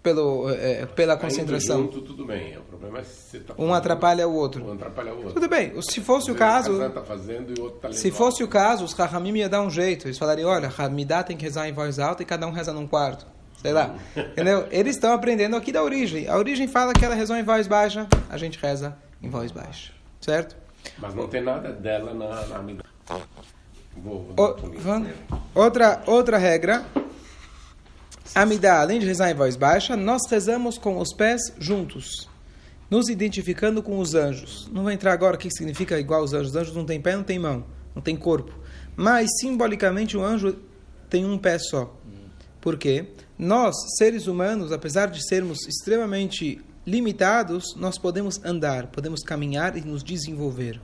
pelo, 0.03 0.49
é, 0.49 0.85
pela 0.85 1.15
concentração. 1.15 1.83
Junto, 1.83 2.01
tudo 2.01 2.25
bem. 2.25 2.57
O 2.57 2.61
problema 2.61 2.99
é 2.99 3.03
se 3.03 3.39
tá 3.39 3.53
um 3.57 3.73
atrapalha 3.73 4.27
o 4.27 4.33
outro. 4.35 4.63
Um 4.63 4.73
atrapalha 4.73 5.13
o 5.13 5.17
outro. 5.17 5.33
Tudo 5.33 5.47
bem. 5.47 5.81
Se 5.81 6.01
fosse 6.01 6.29
o 6.29 6.35
caso. 6.35 6.77
Tá 6.89 7.01
fazendo, 7.01 7.57
e 7.57 7.59
o 7.59 7.63
outro 7.63 7.79
tá 7.79 7.91
se 7.93 8.11
fosse 8.11 8.43
o 8.43 8.47
caso, 8.47 8.83
os 8.83 8.91
Rahamim 8.91 9.37
ia 9.37 9.47
dar 9.47 9.61
um 9.61 9.69
jeito. 9.71 10.07
Eles 10.07 10.17
falariam: 10.17 10.49
olha, 10.49 10.69
Hamidá 10.77 11.23
tem 11.23 11.37
que 11.37 11.43
rezar 11.45 11.69
em 11.69 11.73
voz 11.73 11.97
alta 11.97 12.21
e 12.21 12.25
cada 12.25 12.45
um 12.45 12.51
reza 12.51 12.73
num 12.73 12.85
quarto. 12.85 13.25
Sei 13.61 13.71
lá. 13.71 13.95
Entendeu? 14.15 14.67
Eles 14.69 14.97
estão 14.97 15.13
aprendendo 15.13 15.55
aqui 15.55 15.71
da 15.71 15.81
origem. 15.81 16.27
A 16.27 16.37
origem 16.37 16.67
fala 16.67 16.91
que 16.91 17.05
ela 17.05 17.15
rezou 17.15 17.37
em 17.37 17.43
voz 17.43 17.65
baixa, 17.65 18.05
a 18.29 18.37
gente 18.37 18.59
reza 18.59 18.97
em 19.21 19.29
voz 19.29 19.51
baixa. 19.51 19.93
Certo? 20.19 20.57
Mas 20.97 21.15
não 21.15 21.29
tem 21.29 21.41
nada 21.41 21.71
dela 21.71 22.13
na, 22.13 22.45
na. 22.45 22.83
Vou, 23.95 24.33
vou 24.35 24.35
o, 24.35 25.59
outra, 25.59 26.01
outra 26.07 26.37
regra 26.37 26.83
Amidá, 28.35 28.81
além 28.81 28.99
de 28.99 29.05
rezar 29.05 29.29
em 29.29 29.35
voz 29.35 29.55
baixa, 29.55 29.95
nós 29.95 30.23
rezamos 30.27 30.79
com 30.79 30.97
os 30.97 31.13
pés 31.13 31.39
juntos, 31.59 32.27
nos 32.89 33.07
identificando 33.07 33.83
com 33.83 33.99
os 33.99 34.15
anjos. 34.15 34.67
Não 34.71 34.81
vou 34.81 34.91
entrar 34.91 35.13
agora 35.13 35.35
o 35.35 35.39
que 35.39 35.51
significa 35.51 35.99
igual 35.99 36.23
os 36.23 36.33
anjos. 36.33 36.49
Os 36.49 36.55
anjos 36.55 36.75
não 36.75 36.83
têm 36.83 36.99
pé, 36.99 37.15
não 37.15 37.23
têm 37.23 37.37
mão, 37.37 37.63
não 37.93 38.01
têm 38.01 38.17
corpo. 38.17 38.51
Mas, 38.95 39.29
simbolicamente, 39.39 40.17
o 40.17 40.23
anjo 40.23 40.57
tem 41.11 41.25
um 41.25 41.37
pé 41.37 41.59
só. 41.59 41.95
Por 42.59 42.75
quê? 42.75 43.05
Nós, 43.37 43.75
seres 43.97 44.25
humanos, 44.25 44.71
apesar 44.71 45.11
de 45.11 45.23
sermos 45.27 45.67
extremamente 45.67 46.59
limitados, 46.87 47.75
nós 47.75 47.99
podemos 47.99 48.43
andar, 48.43 48.87
podemos 48.87 49.21
caminhar 49.21 49.77
e 49.77 49.81
nos 49.81 50.03
desenvolver. 50.03 50.81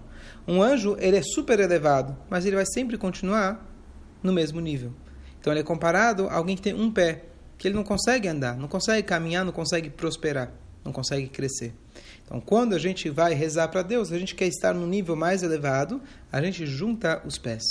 Um 0.48 0.62
anjo, 0.62 0.96
ele 1.00 1.18
é 1.18 1.24
super 1.24 1.60
elevado, 1.60 2.15
mas 2.29 2.46
ele 2.46 2.56
vai 2.56 2.65
sempre 2.65 2.96
continuar 2.96 3.65
no 4.22 4.32
mesmo 4.32 4.60
nível. 4.60 4.94
Então 5.39 5.51
ele 5.51 5.62
é 5.62 5.63
comparado 5.63 6.27
a 6.27 6.36
alguém 6.36 6.56
que 6.56 6.62
tem 6.62 6.74
um 6.74 6.91
pé. 6.91 7.28
Que 7.60 7.68
ele 7.68 7.75
não 7.75 7.84
consegue 7.84 8.28
andar, 8.28 8.58
não 8.58 8.70
consegue 8.70 9.06
caminhar, 9.06 9.44
não 9.44 9.51
consegue 9.51 9.89
prosperar, 9.89 10.51
não 10.84 10.94
consegue 10.94 11.28
crescer. 11.28 11.74
Então, 12.25 12.39
quando 12.39 12.74
a 12.74 12.80
gente 12.80 13.10
vai 13.10 13.34
rezar 13.34 13.68
para 13.68 13.82
Deus, 13.82 14.12
a 14.12 14.18
gente 14.18 14.34
quer 14.34 14.48
estar 14.48 14.74
no 14.74 14.88
nível 14.88 15.16
mais 15.16 15.44
elevado, 15.44 16.01
a 16.32 16.42
gente 16.42 16.66
junta 16.66 17.22
os 17.25 17.38
pés. 17.38 17.63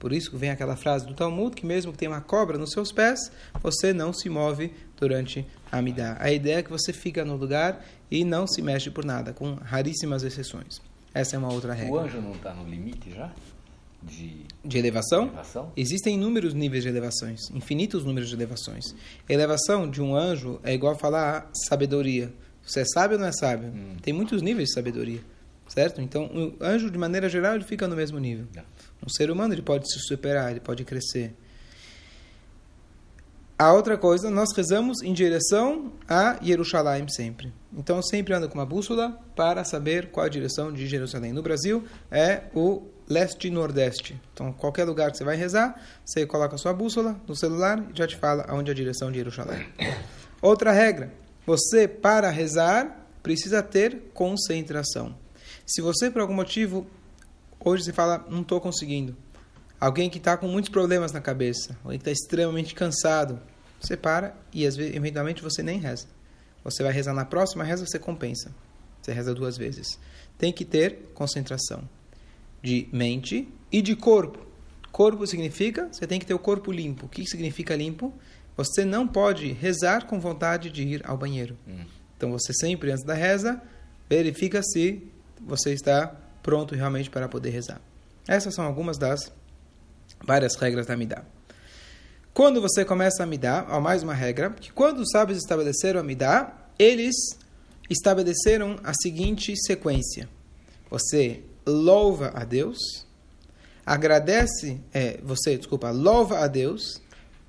Por 0.00 0.12
isso 0.12 0.30
que 0.30 0.36
vem 0.36 0.50
aquela 0.50 0.74
frase 0.74 1.06
do 1.06 1.14
Talmud, 1.14 1.54
que 1.54 1.64
mesmo 1.64 1.92
que 1.92 1.98
tenha 1.98 2.10
uma 2.10 2.20
cobra 2.20 2.58
nos 2.58 2.72
seus 2.72 2.90
pés, 2.90 3.30
você 3.62 3.92
não 3.92 4.12
se 4.12 4.28
move 4.28 4.72
durante 4.98 5.46
a 5.70 5.78
Amidah. 5.78 6.16
A 6.18 6.32
ideia 6.32 6.56
é 6.56 6.62
que 6.62 6.70
você 6.70 6.92
fica 6.92 7.24
no 7.24 7.36
lugar 7.36 7.84
e 8.10 8.24
não 8.24 8.46
se 8.46 8.60
mexe 8.60 8.90
por 8.90 9.04
nada, 9.04 9.32
com 9.32 9.54
raríssimas 9.54 10.24
exceções. 10.24 10.80
Essa 11.14 11.36
é 11.36 11.38
uma 11.38 11.52
outra 11.52 11.72
regra. 11.72 11.92
O 11.92 11.98
anjo 11.98 12.20
não 12.20 12.32
está 12.32 12.52
no 12.52 12.68
limite 12.68 13.12
já? 13.14 13.30
De, 14.02 14.46
de 14.64 14.78
elevação? 14.78 15.24
elevação? 15.24 15.72
Existem 15.76 16.14
inúmeros 16.14 16.54
níveis 16.54 16.82
de 16.82 16.88
elevações, 16.88 17.50
infinitos 17.50 18.04
números 18.04 18.30
de 18.30 18.34
elevações. 18.34 18.94
A 19.28 19.32
elevação 19.32 19.88
de 19.88 20.00
um 20.00 20.16
anjo 20.16 20.58
é 20.62 20.72
igual 20.72 20.94
a 20.94 20.98
falar 20.98 21.50
sabedoria. 21.68 22.32
Você 22.62 22.80
é 22.80 22.84
sábio 22.84 23.16
ou 23.16 23.20
não 23.20 23.28
é 23.28 23.32
sábio? 23.32 23.68
Hum. 23.68 23.96
Tem 24.00 24.14
muitos 24.14 24.40
níveis 24.42 24.68
de 24.68 24.74
sabedoria, 24.74 25.20
certo? 25.68 26.00
Então, 26.00 26.24
o 26.26 26.64
anjo, 26.64 26.90
de 26.90 26.96
maneira 26.96 27.28
geral, 27.28 27.54
ele 27.54 27.64
fica 27.64 27.86
no 27.86 27.96
mesmo 27.96 28.18
nível. 28.18 28.46
Não. 28.54 28.62
Um 29.04 29.08
ser 29.08 29.30
humano, 29.30 29.54
ele 29.54 29.62
pode 29.62 29.90
se 29.92 29.98
superar, 30.00 30.50
ele 30.50 30.60
pode 30.60 30.84
crescer. 30.84 31.34
A 33.58 33.74
outra 33.74 33.98
coisa, 33.98 34.30
nós 34.30 34.48
rezamos 34.56 35.02
em 35.02 35.12
direção 35.12 35.92
a 36.08 36.38
Jerusalém 36.42 37.06
sempre. 37.08 37.52
Então, 37.76 38.00
sempre 38.00 38.32
ando 38.32 38.48
com 38.48 38.54
uma 38.54 38.64
bússola 38.64 39.20
para 39.36 39.64
saber 39.64 40.10
qual 40.10 40.24
a 40.24 40.30
direção 40.30 40.72
de 40.72 40.86
Jerusalém. 40.86 41.30
No 41.34 41.42
Brasil, 41.42 41.84
é 42.10 42.44
o 42.54 42.82
leste 43.10 43.48
e 43.48 43.50
nordeste. 43.50 44.18
Então, 44.32 44.52
qualquer 44.52 44.84
lugar 44.84 45.10
que 45.10 45.18
você 45.18 45.24
vai 45.24 45.36
rezar, 45.36 45.82
você 46.04 46.24
coloca 46.24 46.54
a 46.54 46.58
sua 46.58 46.72
bússola 46.72 47.20
no 47.26 47.34
celular 47.34 47.84
e 47.92 47.98
já 47.98 48.06
te 48.06 48.16
fala 48.16 48.46
aonde 48.48 48.70
é 48.70 48.72
a 48.72 48.74
direção 48.74 49.10
de 49.10 49.18
Jerusalém. 49.18 49.66
Outra 50.40 50.70
regra, 50.70 51.12
você, 51.44 51.88
para 51.88 52.30
rezar, 52.30 53.08
precisa 53.20 53.62
ter 53.64 54.10
concentração. 54.14 55.18
Se 55.66 55.82
você, 55.82 56.08
por 56.08 56.22
algum 56.22 56.34
motivo, 56.34 56.86
hoje 57.58 57.82
você 57.82 57.92
fala, 57.92 58.24
não 58.30 58.42
estou 58.42 58.60
conseguindo. 58.60 59.16
Alguém 59.80 60.08
que 60.08 60.18
está 60.18 60.36
com 60.36 60.46
muitos 60.46 60.70
problemas 60.70 61.10
na 61.10 61.20
cabeça, 61.20 61.76
alguém 61.82 61.98
que 61.98 62.08
está 62.08 62.12
extremamente 62.12 62.74
cansado, 62.74 63.40
você 63.80 63.96
para 63.96 64.36
e, 64.52 64.64
às 64.64 64.76
vezes, 64.76 64.94
eventualmente, 64.94 65.42
você 65.42 65.62
nem 65.62 65.80
reza. 65.80 66.06
Você 66.62 66.82
vai 66.82 66.92
rezar 66.92 67.12
na 67.12 67.24
próxima 67.24 67.64
reza, 67.64 67.84
você 67.84 67.98
compensa. 67.98 68.54
Você 69.02 69.12
reza 69.12 69.34
duas 69.34 69.56
vezes. 69.56 69.98
Tem 70.38 70.52
que 70.52 70.64
ter 70.64 71.10
concentração 71.14 71.88
de 72.62 72.88
mente 72.92 73.48
e 73.70 73.80
de 73.80 73.96
corpo. 73.96 74.46
Corpo 74.90 75.26
significa, 75.26 75.88
você 75.90 76.06
tem 76.06 76.18
que 76.18 76.26
ter 76.26 76.34
o 76.34 76.38
corpo 76.38 76.72
limpo. 76.72 77.06
O 77.06 77.08
que 77.08 77.26
significa 77.26 77.76
limpo? 77.76 78.12
Você 78.56 78.84
não 78.84 79.06
pode 79.06 79.52
rezar 79.52 80.06
com 80.06 80.20
vontade 80.20 80.70
de 80.70 80.82
ir 80.82 81.02
ao 81.04 81.16
banheiro. 81.16 81.56
Hum. 81.66 81.84
Então 82.16 82.30
você 82.30 82.52
sempre, 82.52 82.90
antes 82.90 83.04
da 83.04 83.14
reza, 83.14 83.62
verifica 84.08 84.62
se 84.62 85.02
você 85.40 85.72
está 85.72 86.14
pronto 86.42 86.74
realmente 86.74 87.08
para 87.08 87.28
poder 87.28 87.50
rezar. 87.50 87.80
Essas 88.28 88.54
são 88.54 88.64
algumas 88.64 88.98
das 88.98 89.32
várias 90.24 90.54
regras 90.56 90.86
da 90.86 90.96
Midah. 90.96 91.24
Quando 92.34 92.60
você 92.60 92.84
começa 92.84 93.22
a 93.22 93.26
Midah, 93.26 93.66
há 93.68 93.80
mais 93.80 94.02
uma 94.02 94.14
regra, 94.14 94.50
que 94.50 94.72
quando 94.72 95.00
os 95.00 95.10
sábios 95.10 95.38
estabeleceram 95.38 96.00
a 96.00 96.02
Midah, 96.02 96.52
eles 96.78 97.14
estabeleceram 97.88 98.78
a 98.84 98.92
seguinte 98.94 99.54
sequência. 99.56 100.28
Você 100.90 101.42
louva 101.70 102.32
a 102.34 102.44
Deus, 102.44 102.78
agradece, 103.86 104.80
é, 104.92 105.18
você, 105.22 105.56
desculpa, 105.56 105.90
louva 105.90 106.40
a 106.40 106.46
Deus, 106.46 107.00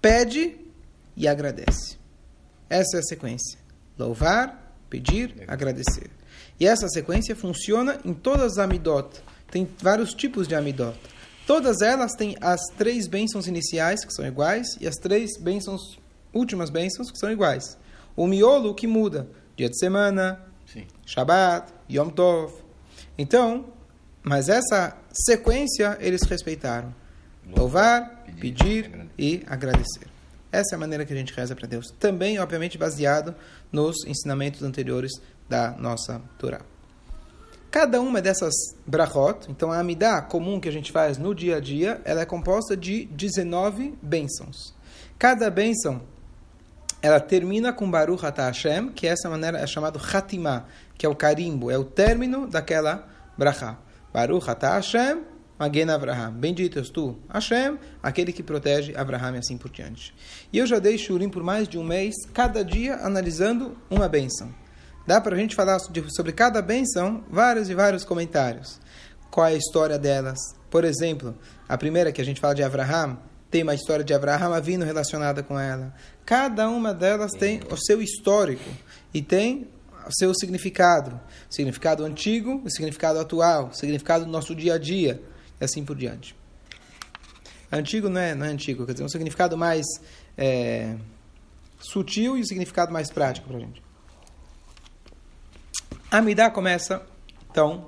pede 0.02 0.58
e 1.16 1.28
agradece. 1.28 1.98
Essa 2.70 2.98
é 2.98 3.00
a 3.00 3.04
sequência. 3.04 3.60
Louvar, 3.98 4.76
pedir, 4.90 5.44
agradecer. 5.48 6.10
E 6.60 6.66
essa 6.66 6.88
sequência 6.88 7.36
funciona 7.36 8.00
em 8.06 8.14
todas 8.14 8.54
as 8.54 8.58
amidot. 8.60 9.22
Tem 9.50 9.68
vários 9.80 10.14
tipos 10.14 10.48
de 10.48 10.56
amidot. 10.56 10.98
Todas 11.46 11.82
elas 11.82 12.14
têm 12.14 12.38
as 12.40 12.62
três 12.78 13.08
bênçãos 13.08 13.48
iniciais, 13.48 14.06
que 14.06 14.14
são 14.14 14.26
iguais, 14.26 14.68
e 14.80 14.88
as 14.88 14.96
três 14.96 15.38
bênçãos, 15.40 16.00
últimas 16.34 16.70
bênçãos, 16.70 17.12
que 17.12 17.18
são 17.18 17.32
iguais. 17.32 17.78
O 18.16 18.26
miolo 18.28 18.74
que 18.74 18.88
muda, 18.88 19.28
dia 19.58 19.70
de 19.70 19.78
semana, 19.78 20.40
Sim. 20.72 20.86
Shabbat, 21.06 21.74
Yom 21.90 22.10
Tov. 22.10 22.54
Então, 23.18 23.66
mas 24.24 24.50
essa 24.50 24.98
sequência 25.12 25.98
eles 26.00 26.22
respeitaram. 26.24 26.94
Louvar, 27.46 28.24
pedir, 28.40 28.90
pedir 28.90 29.10
e 29.18 29.44
agradecer. 29.48 30.08
Essa 30.52 30.76
é 30.76 30.76
a 30.76 30.80
maneira 30.80 31.06
que 31.06 31.14
a 31.14 31.16
gente 31.16 31.34
reza 31.34 31.56
para 31.56 31.68
Deus. 31.68 31.88
Também, 31.98 32.38
obviamente, 32.40 32.78
baseado 32.78 33.34
nos 33.72 34.06
ensinamentos 34.06 34.62
anteriores 34.64 35.12
da 35.48 35.72
nossa 35.72 36.22
Torá. 36.38 36.62
Cada 37.72 38.02
uma 38.02 38.22
dessas 38.22 38.54
brachot, 38.86 39.50
então 39.50 39.72
a 39.72 39.80
amidá 39.80 40.22
comum 40.22 40.60
que 40.60 40.68
a 40.68 40.72
gente 40.72 40.92
faz 40.92 41.18
no 41.18 41.34
dia 41.34 41.56
a 41.56 41.60
dia, 41.62 42.02
ela 42.04 42.20
é 42.20 42.26
composta 42.26 42.76
de 42.76 43.06
19 43.06 43.98
bênçãos. 44.02 44.76
Cada 45.18 45.50
bênção, 45.50 46.02
ela 47.02 47.22
termina 47.22 47.72
com 47.72 47.90
Baruch 47.90 48.26
Atah 48.26 48.48
Hashem, 48.48 48.90
que 48.90 49.08
essa 49.08 49.30
maneira 49.30 49.58
é 49.58 49.66
chamado 49.66 49.98
Hatimah, 49.98 50.66
que 50.98 51.06
é 51.06 51.10
o 51.10 51.16
carimbo, 51.16 51.72
é 51.72 51.78
o 51.78 51.86
término 51.86 52.46
daquela 52.46 53.08
brachá. 53.38 53.78
Baruch 54.14 54.50
Atah 54.50 54.76
Hashem, 54.76 55.24
Magen 55.60 55.90
Avraham. 55.90 56.34
Bendito 56.34 56.80
és 56.80 56.90
tu, 56.90 57.18
Hashem, 57.32 57.78
aquele 58.02 58.34
que 58.34 58.42
protege 58.42 58.96
Avraham 58.96 59.36
e 59.36 59.38
assim 59.38 59.58
por 59.58 59.70
diante. 59.70 60.14
E 60.52 60.58
eu 60.58 60.66
já 60.66 60.80
dei 60.80 60.98
Shurim 60.98 61.30
por 61.30 61.44
mais 61.44 61.68
de 61.68 61.78
um 61.78 61.84
mês, 61.84 62.16
cada 62.34 62.64
dia 62.64 62.96
analisando 62.96 63.78
uma 63.90 64.10
bênção. 64.10 64.54
Dá 65.06 65.20
para 65.22 65.36
a 65.36 65.40
gente 65.40 65.56
falar 65.56 65.80
sobre 65.80 66.32
cada 66.32 66.62
bênção 66.62 67.24
vários 67.30 67.70
e 67.70 67.76
vários 67.76 68.04
comentários. 68.04 68.80
Qual 69.30 69.48
é 69.48 69.52
a 69.52 69.56
história 69.56 69.98
delas? 69.98 70.38
Por 70.70 70.84
exemplo, 70.84 71.38
a 71.68 71.78
primeira 71.78 72.12
que 72.12 72.22
a 72.22 72.26
gente 72.26 72.40
fala 72.40 72.56
de 72.56 72.64
Avraham, 72.64 73.18
tem 73.52 73.64
uma 73.64 73.76
história 73.76 74.04
de 74.04 74.14
Avraham 74.14 74.60
vindo 74.62 74.86
relacionada 74.86 75.44
com 75.44 75.60
ela. 75.60 75.94
Cada 76.26 76.70
uma 76.70 76.94
delas 76.94 77.32
tem 77.34 77.60
o 77.70 77.78
seu 77.78 78.02
histórico 78.02 78.70
e 79.14 79.22
tem 79.22 79.68
seu 80.10 80.34
significado. 80.34 81.20
Significado 81.50 82.04
antigo, 82.04 82.62
o 82.64 82.70
significado 82.70 83.20
atual, 83.20 83.74
significado 83.74 84.26
do 84.26 84.32
nosso 84.32 84.56
dia 84.56 84.76
a 84.76 84.78
dia 84.78 85.22
e 85.60 85.64
assim 85.64 85.84
por 85.84 85.96
diante. 85.96 86.36
Antigo 87.72 88.10
não 88.10 88.20
é, 88.20 88.36
não 88.36 88.46
é 88.46 88.50
antigo, 88.50 88.86
quer 88.86 88.94
dizer, 88.94 89.06
um 89.06 89.10
significado 89.10 89.58
mais 89.58 89.86
é, 90.38 90.96
sutil 91.80 92.38
e 92.38 92.42
um 92.42 92.46
significado 92.46 92.92
mais 92.92 93.10
prático 93.10 93.48
para 93.48 93.58
a 93.58 93.60
gente. 93.60 93.82
A 96.10 96.22
Midah 96.22 96.50
começa, 96.50 97.02
então, 97.50 97.88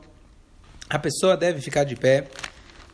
a 0.89 0.97
pessoa 0.97 1.35
deve 1.35 1.59
ficar 1.59 1.83
de 1.83 1.95
pé 1.95 2.29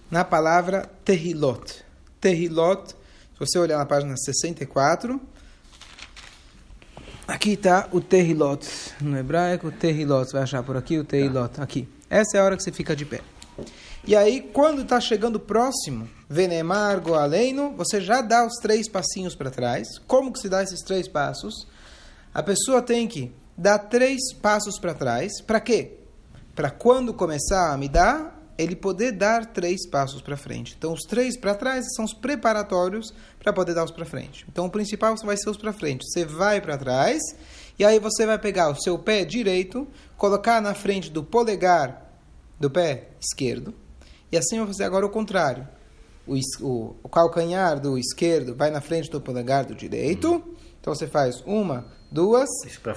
na 0.10 0.26
palavra 0.26 0.90
Tehilot. 1.06 1.84
Tehilot, 2.20 2.90
se 2.90 3.40
você 3.40 3.60
olhar 3.60 3.78
na 3.78 3.86
página 3.86 4.16
64, 4.18 5.22
aqui 7.40 7.54
está 7.54 7.88
o 7.94 8.02
Tehilot. 8.02 8.68
No 9.00 9.18
hebraico. 9.18 9.72
Você 9.72 10.34
vai 10.34 10.44
achar 10.44 10.62
por 10.62 10.76
aqui 10.76 11.00
o 11.00 11.06
Tehilot. 11.06 11.62
Aqui. 11.62 11.88
Essa 12.10 12.36
é 12.36 12.42
a 12.42 12.44
hora 12.44 12.58
que 12.58 12.62
você 12.62 12.72
fica 12.72 12.94
de 12.94 13.06
pé. 13.06 13.22
E 14.06 14.14
aí, 14.14 14.42
quando 14.42 14.82
está 14.82 15.00
chegando 15.00 15.40
próximo, 15.40 16.10
Venemar, 16.28 17.00
Goaleino, 17.00 17.74
você 17.78 18.02
já 18.02 18.22
dá 18.22 18.46
os 18.46 18.56
três 18.62 18.90
passinhos 18.90 19.36
para 19.36 19.50
trás. 19.50 19.88
Como 20.06 20.34
que 20.34 20.40
se 20.40 20.50
dá 20.50 20.62
esses 20.62 20.82
três 20.82 21.08
passos? 21.08 21.66
A 22.34 22.44
pessoa 22.44 22.82
tem 22.82 23.08
que 23.08 23.32
dar 23.58 23.80
três 23.80 24.34
passos 24.34 24.78
para 24.78 24.94
trás. 24.94 25.42
Para 25.42 25.62
quê? 25.62 25.94
Para 26.54 26.70
quando 26.70 27.14
começar 27.14 27.74
a 27.74 27.78
me 27.78 27.88
dar, 27.88 28.39
ele 28.62 28.76
poder 28.76 29.12
dar 29.12 29.46
três 29.46 29.88
passos 29.88 30.22
para 30.22 30.36
frente. 30.36 30.76
Então, 30.78 30.94
os 30.94 31.04
três 31.04 31.38
para 31.38 31.56
trás 31.56 31.86
são 31.96 32.06
os 32.06 32.14
preparatórios 32.14 33.14
para 33.42 33.54
poder 33.54 33.74
dar 33.74 33.86
os 33.86 33.92
para 33.92 34.06
frente. 34.06 34.46
Então, 34.52 34.66
o 34.66 34.70
principal 34.70 35.16
vai 35.24 35.38
ser 35.38 35.50
os 35.50 35.58
para 35.58 35.74
frente. 35.74 36.06
Você 36.06 36.26
vai 36.26 36.60
para 36.60 36.78
trás 36.78 37.22
e 37.78 37.86
aí 37.86 38.00
você 38.00 38.26
vai 38.26 38.38
pegar 38.38 38.70
o 38.70 38.76
seu 38.76 39.00
pé 39.00 39.24
direito, 39.24 39.88
colocar 40.18 40.62
na 40.62 40.74
frente 40.74 41.10
do 41.10 41.24
polegar 41.24 42.06
do 42.60 42.70
pé 42.70 43.08
esquerdo 43.22 43.74
e 44.32 44.38
assim 44.38 44.58
vou 44.58 44.68
fazer 44.68 44.84
agora 44.84 45.06
o 45.06 45.10
contrário. 45.10 45.68
O, 46.28 46.36
o, 46.62 46.96
o, 47.04 47.10
calcanhar 47.10 47.80
do 47.80 47.98
esquerdo 47.98 48.56
vai 48.56 48.70
na 48.70 48.82
frente 48.82 49.10
do 49.10 49.20
polegar 49.20 49.66
do 49.66 49.74
direito. 49.74 50.32
Uhum. 50.32 50.56
Então 50.80 50.94
você 50.94 51.08
faz 51.08 51.42
uma, 51.46 51.88
duas 52.12 52.50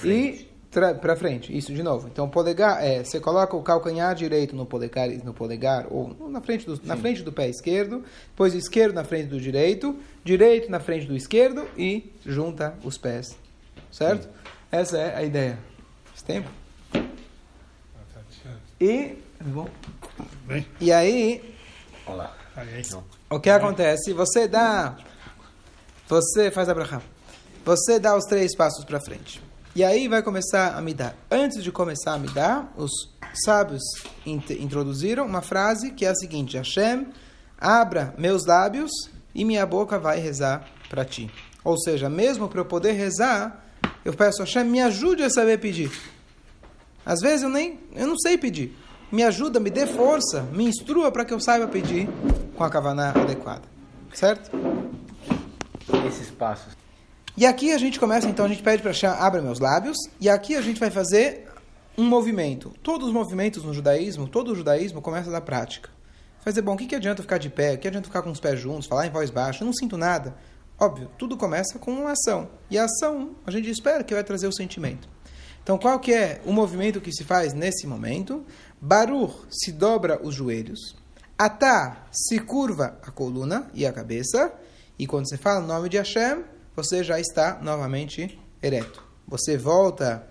e 0.04 0.51
para 0.72 1.16
frente. 1.16 1.56
Isso 1.56 1.72
de 1.74 1.82
novo. 1.82 2.08
Então 2.08 2.28
polegar 2.28 2.82
é 2.82 3.04
você 3.04 3.20
coloca 3.20 3.54
o 3.56 3.62
calcanhar 3.62 4.14
direito 4.14 4.56
no 4.56 4.64
polegar, 4.64 5.08
no 5.08 5.34
polegar 5.34 5.86
ou 5.90 6.16
na 6.28 6.40
frente 6.40 6.64
do, 6.64 6.80
na 6.84 6.96
frente 6.96 7.22
do 7.22 7.30
pé 7.30 7.48
esquerdo, 7.48 8.02
depois 8.30 8.54
o 8.54 8.56
esquerdo 8.56 8.94
na 8.94 9.04
frente 9.04 9.28
do 9.28 9.40
direito, 9.40 9.96
direito 10.24 10.70
na 10.70 10.80
frente 10.80 11.06
do 11.06 11.14
esquerdo 11.14 11.68
e 11.76 12.12
junta 12.24 12.74
os 12.82 12.96
pés. 12.96 13.36
Certo? 13.90 14.24
Sim. 14.24 14.30
Essa 14.70 14.98
é 14.98 15.16
a 15.16 15.22
ideia. 15.22 15.58
Faz 16.06 16.22
tempo? 16.22 16.48
E 18.80 19.16
bom. 19.44 19.68
Bem. 20.46 20.66
E 20.80 20.90
aí, 20.90 21.54
Olá. 22.06 22.34
o 23.30 23.38
que 23.38 23.50
acontece? 23.50 24.12
Você 24.12 24.48
dá, 24.48 24.96
você 26.08 26.50
faz 26.50 26.68
a 26.68 26.74
você 27.64 28.00
dá 28.00 28.16
os 28.16 28.24
três 28.24 28.56
passos 28.56 28.84
para 28.84 28.98
frente. 29.00 29.40
E 29.74 29.82
aí 29.82 30.06
vai 30.06 30.22
começar 30.22 30.76
a 30.76 30.82
me 30.82 30.92
dar. 30.92 31.16
Antes 31.30 31.64
de 31.64 31.72
começar 31.72 32.12
a 32.12 32.18
me 32.18 32.28
dar, 32.28 32.70
os 32.76 32.90
sábios 33.42 33.82
int 34.26 34.50
introduziram 34.50 35.24
uma 35.24 35.40
frase 35.40 35.92
que 35.92 36.04
é 36.04 36.10
a 36.10 36.14
seguinte: 36.14 36.58
Hashem, 36.58 37.06
abra 37.58 38.14
meus 38.18 38.44
lábios 38.44 38.90
e 39.34 39.46
minha 39.46 39.64
boca 39.64 39.98
vai 39.98 40.18
rezar 40.18 40.68
para 40.90 41.06
ti. 41.06 41.30
Ou 41.64 41.78
seja, 41.78 42.10
mesmo 42.10 42.50
para 42.50 42.60
eu 42.60 42.66
poder 42.66 42.92
rezar, 42.92 43.64
eu 44.04 44.12
peço 44.12 44.42
a 44.42 44.44
Hashem, 44.44 44.64
me 44.64 44.82
ajude 44.82 45.22
a 45.22 45.30
saber 45.30 45.58
pedir. 45.58 45.90
Às 47.06 47.20
vezes 47.20 47.42
eu 47.42 47.48
nem 47.48 47.80
eu 47.94 48.06
não 48.06 48.18
sei 48.18 48.36
pedir. 48.36 48.76
Me 49.10 49.22
ajuda, 49.22 49.58
me 49.58 49.70
dê 49.70 49.86
força, 49.86 50.42
me 50.52 50.64
instrua 50.64 51.10
para 51.10 51.24
que 51.24 51.32
eu 51.32 51.40
saiba 51.40 51.66
pedir 51.66 52.10
com 52.56 52.62
a 52.62 52.68
kavaná 52.68 53.10
adequada. 53.10 53.62
Certo? 54.12 54.50
Esses 56.06 56.30
passos. 56.30 56.81
E 57.34 57.46
aqui 57.46 57.72
a 57.72 57.78
gente 57.78 57.98
começa, 57.98 58.28
então, 58.28 58.44
a 58.44 58.48
gente 58.48 58.62
pede 58.62 58.82
para 58.82 58.90
Hashem, 58.90 59.08
abra 59.08 59.40
meus 59.40 59.58
lábios, 59.58 59.96
e 60.20 60.28
aqui 60.28 60.54
a 60.54 60.60
gente 60.60 60.78
vai 60.78 60.90
fazer 60.90 61.48
um 61.96 62.04
movimento. 62.04 62.74
Todos 62.82 63.08
os 63.08 63.14
movimentos 63.14 63.64
no 63.64 63.72
judaísmo, 63.72 64.28
todo 64.28 64.52
o 64.52 64.54
judaísmo 64.54 65.00
começa 65.00 65.30
da 65.30 65.40
prática. 65.40 65.88
Vai 66.44 66.52
dizer, 66.52 66.60
bom, 66.60 66.74
o 66.74 66.76
que, 66.76 66.86
que 66.86 66.94
adianta 66.94 67.22
ficar 67.22 67.38
de 67.38 67.48
pé? 67.48 67.72
O 67.72 67.78
que 67.78 67.88
adianta 67.88 68.06
ficar 68.06 68.20
com 68.20 68.30
os 68.30 68.38
pés 68.38 68.60
juntos, 68.60 68.86
falar 68.86 69.06
em 69.06 69.10
voz 69.10 69.30
baixa? 69.30 69.62
Eu 69.62 69.66
não 69.66 69.72
sinto 69.72 69.96
nada. 69.96 70.34
Óbvio, 70.78 71.08
tudo 71.16 71.36
começa 71.36 71.78
com 71.78 71.90
uma 71.92 72.12
ação. 72.12 72.50
E 72.68 72.76
a 72.76 72.84
ação, 72.84 73.36
a 73.46 73.50
gente 73.50 73.70
espera 73.70 74.04
que 74.04 74.12
vai 74.12 74.24
trazer 74.24 74.46
o 74.46 74.52
sentimento. 74.52 75.08
Então, 75.62 75.78
qual 75.78 76.00
que 76.00 76.12
é 76.12 76.40
o 76.44 76.52
movimento 76.52 77.00
que 77.00 77.12
se 77.12 77.24
faz 77.24 77.54
nesse 77.54 77.86
momento? 77.86 78.44
Baruch 78.80 79.46
se 79.48 79.72
dobra 79.72 80.20
os 80.22 80.34
joelhos. 80.34 80.96
Atá 81.38 82.04
se 82.10 82.38
curva 82.40 82.98
a 83.02 83.10
coluna 83.10 83.70
e 83.72 83.86
a 83.86 83.92
cabeça. 83.92 84.52
E 84.98 85.06
quando 85.06 85.28
você 85.28 85.38
fala 85.38 85.64
o 85.64 85.66
nome 85.66 85.88
de 85.88 85.96
Hashem, 85.96 86.44
você 86.74 87.04
já 87.04 87.20
está 87.20 87.58
novamente 87.60 88.38
ereto. 88.62 89.04
Você 89.26 89.56
volta, 89.56 90.26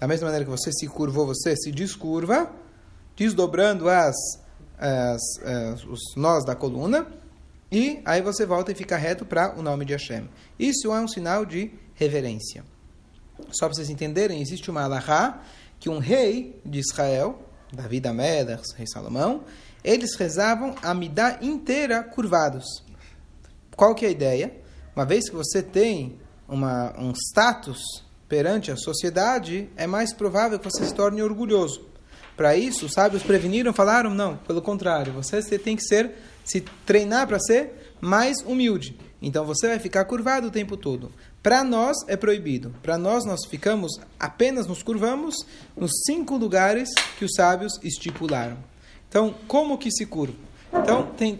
da 0.00 0.06
mesma 0.06 0.26
maneira 0.26 0.44
que 0.44 0.50
você 0.50 0.72
se 0.72 0.86
curvou, 0.88 1.26
você 1.26 1.56
se 1.56 1.70
descurva, 1.70 2.50
desdobrando 3.16 3.88
as, 3.88 4.14
as, 4.78 5.20
as 5.44 5.84
os 5.84 6.00
nós 6.16 6.44
da 6.44 6.54
coluna. 6.54 7.06
E 7.70 8.00
aí 8.04 8.22
você 8.22 8.46
volta 8.46 8.72
e 8.72 8.74
fica 8.74 8.96
reto 8.96 9.24
para 9.24 9.58
o 9.58 9.62
nome 9.62 9.84
de 9.84 9.92
Hashem. 9.92 10.28
Isso 10.58 10.92
é 10.92 11.00
um 11.00 11.08
sinal 11.08 11.44
de 11.44 11.72
reverência. 11.94 12.64
Só 13.50 13.66
para 13.66 13.74
vocês 13.74 13.90
entenderem, 13.90 14.40
existe 14.40 14.70
uma 14.70 14.82
alahá 14.82 15.42
que 15.78 15.88
um 15.88 15.98
rei 15.98 16.60
de 16.64 16.78
Israel, 16.78 17.40
Davi 17.72 18.00
da 18.00 18.12
rei 18.12 18.86
Salomão, 18.86 19.44
eles 19.84 20.14
rezavam 20.16 20.74
a 20.82 20.94
midá 20.94 21.38
inteira 21.42 22.02
curvados. 22.02 22.64
Qual 23.76 23.94
que 23.94 24.04
é 24.04 24.08
a 24.08 24.12
ideia? 24.12 24.65
Uma 24.96 25.04
vez 25.04 25.28
que 25.28 25.36
você 25.36 25.62
tem 25.62 26.16
uma, 26.48 26.98
um 26.98 27.12
status 27.12 27.82
perante 28.26 28.72
a 28.72 28.76
sociedade, 28.76 29.68
é 29.76 29.86
mais 29.86 30.14
provável 30.14 30.58
que 30.58 30.64
você 30.64 30.86
se 30.86 30.94
torne 30.94 31.22
orgulhoso. 31.22 31.86
Para 32.34 32.56
isso, 32.56 32.86
os 32.86 32.92
sábios 32.92 33.22
preveniram, 33.22 33.74
falaram, 33.74 34.14
não, 34.14 34.38
pelo 34.38 34.62
contrário, 34.62 35.12
você 35.12 35.58
tem 35.58 35.76
que 35.76 35.82
ser, 35.82 36.12
se 36.46 36.62
treinar 36.86 37.26
para 37.26 37.38
ser 37.38 37.94
mais 38.00 38.38
humilde. 38.38 38.96
Então 39.20 39.44
você 39.44 39.68
vai 39.68 39.78
ficar 39.78 40.06
curvado 40.06 40.48
o 40.48 40.50
tempo 40.50 40.78
todo. 40.78 41.12
Para 41.42 41.62
nós 41.62 41.96
é 42.08 42.16
proibido. 42.16 42.74
Para 42.82 42.96
nós, 42.96 43.24
nós 43.24 43.40
ficamos, 43.46 43.92
apenas 44.18 44.66
nos 44.66 44.82
curvamos 44.82 45.34
nos 45.76 45.90
cinco 46.06 46.38
lugares 46.38 46.88
que 47.18 47.24
os 47.24 47.32
sábios 47.36 47.78
estipularam. 47.82 48.56
Então, 49.08 49.34
como 49.46 49.78
que 49.78 49.90
se 49.90 50.06
curva? 50.06 50.34
Então, 50.72 51.06
tem 51.16 51.38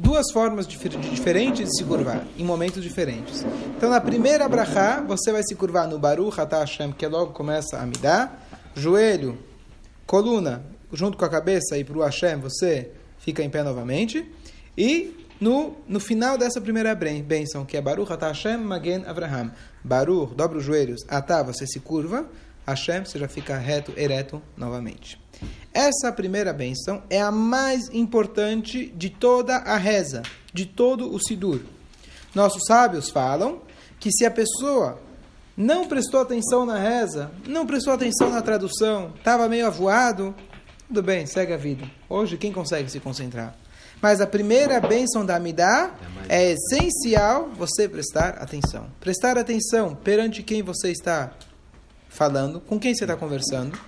duas 0.00 0.32
formas 0.32 0.66
diferentes 0.66 1.68
de 1.68 1.76
se 1.76 1.84
curvar, 1.84 2.26
em 2.38 2.44
momentos 2.44 2.82
diferentes. 2.82 3.44
Então, 3.76 3.90
na 3.90 4.00
primeira 4.00 4.48
brachá, 4.48 5.02
você 5.06 5.30
vai 5.30 5.42
se 5.42 5.54
curvar 5.54 5.86
no 5.86 5.98
Baruch 5.98 6.40
Atah 6.40 6.64
que 6.96 7.06
logo 7.06 7.32
começa 7.32 7.78
a 7.78 7.84
dar. 8.00 8.48
Joelho, 8.74 9.38
coluna, 10.06 10.64
junto 10.90 11.18
com 11.18 11.24
a 11.24 11.28
cabeça, 11.28 11.76
e 11.76 11.84
para 11.84 11.98
o 11.98 12.02
Hashem 12.02 12.40
você 12.40 12.90
fica 13.18 13.42
em 13.42 13.50
pé 13.50 13.62
novamente. 13.62 14.26
E 14.76 15.26
no, 15.38 15.76
no 15.86 16.00
final 16.00 16.38
dessa 16.38 16.60
primeira 16.60 16.94
bênção, 16.94 17.66
que 17.66 17.76
é 17.76 17.82
Baruch 17.82 18.10
Atah 18.10 18.32
Magen 18.58 19.04
Avraham. 19.06 19.52
Baruch, 19.84 20.34
dobra 20.34 20.58
os 20.58 20.64
joelhos, 20.64 21.04
Atah, 21.08 21.42
você 21.42 21.66
se 21.66 21.78
curva, 21.78 22.26
Hashem, 22.70 23.04
você 23.04 23.18
já 23.18 23.28
fica 23.28 23.56
reto, 23.56 23.92
ereto 23.96 24.42
novamente. 24.56 25.20
Essa 25.72 26.12
primeira 26.12 26.52
bênção 26.52 27.02
é 27.08 27.20
a 27.20 27.30
mais 27.30 27.88
importante 27.92 28.92
de 28.96 29.08
toda 29.08 29.56
a 29.56 29.76
reza, 29.76 30.22
de 30.52 30.66
todo 30.66 31.12
o 31.12 31.18
Sidur. 31.18 31.60
Nossos 32.34 32.62
sábios 32.66 33.10
falam 33.10 33.60
que 33.98 34.10
se 34.10 34.24
a 34.24 34.30
pessoa 34.30 35.00
não 35.56 35.86
prestou 35.86 36.20
atenção 36.20 36.64
na 36.64 36.78
reza, 36.78 37.30
não 37.46 37.66
prestou 37.66 37.92
atenção 37.92 38.30
na 38.30 38.42
tradução, 38.42 39.12
estava 39.16 39.48
meio 39.48 39.66
avoado, 39.66 40.34
tudo 40.88 41.02
bem, 41.02 41.26
segue 41.26 41.52
a 41.52 41.56
vida. 41.56 41.88
Hoje, 42.08 42.36
quem 42.36 42.52
consegue 42.52 42.90
se 42.90 42.98
concentrar? 42.98 43.54
Mas 44.00 44.20
a 44.20 44.26
primeira 44.26 44.80
bênção 44.80 45.24
da 45.26 45.36
Amidá 45.36 45.94
é 46.28 46.52
essencial 46.52 47.50
você 47.54 47.88
prestar 47.88 48.30
atenção. 48.38 48.86
Prestar 48.98 49.36
atenção 49.36 49.94
perante 49.94 50.42
quem 50.42 50.62
você 50.62 50.90
está 50.90 51.32
falando, 52.10 52.60
com 52.60 52.78
quem 52.78 52.94
você 52.94 53.04
está 53.04 53.16
conversando. 53.16 53.78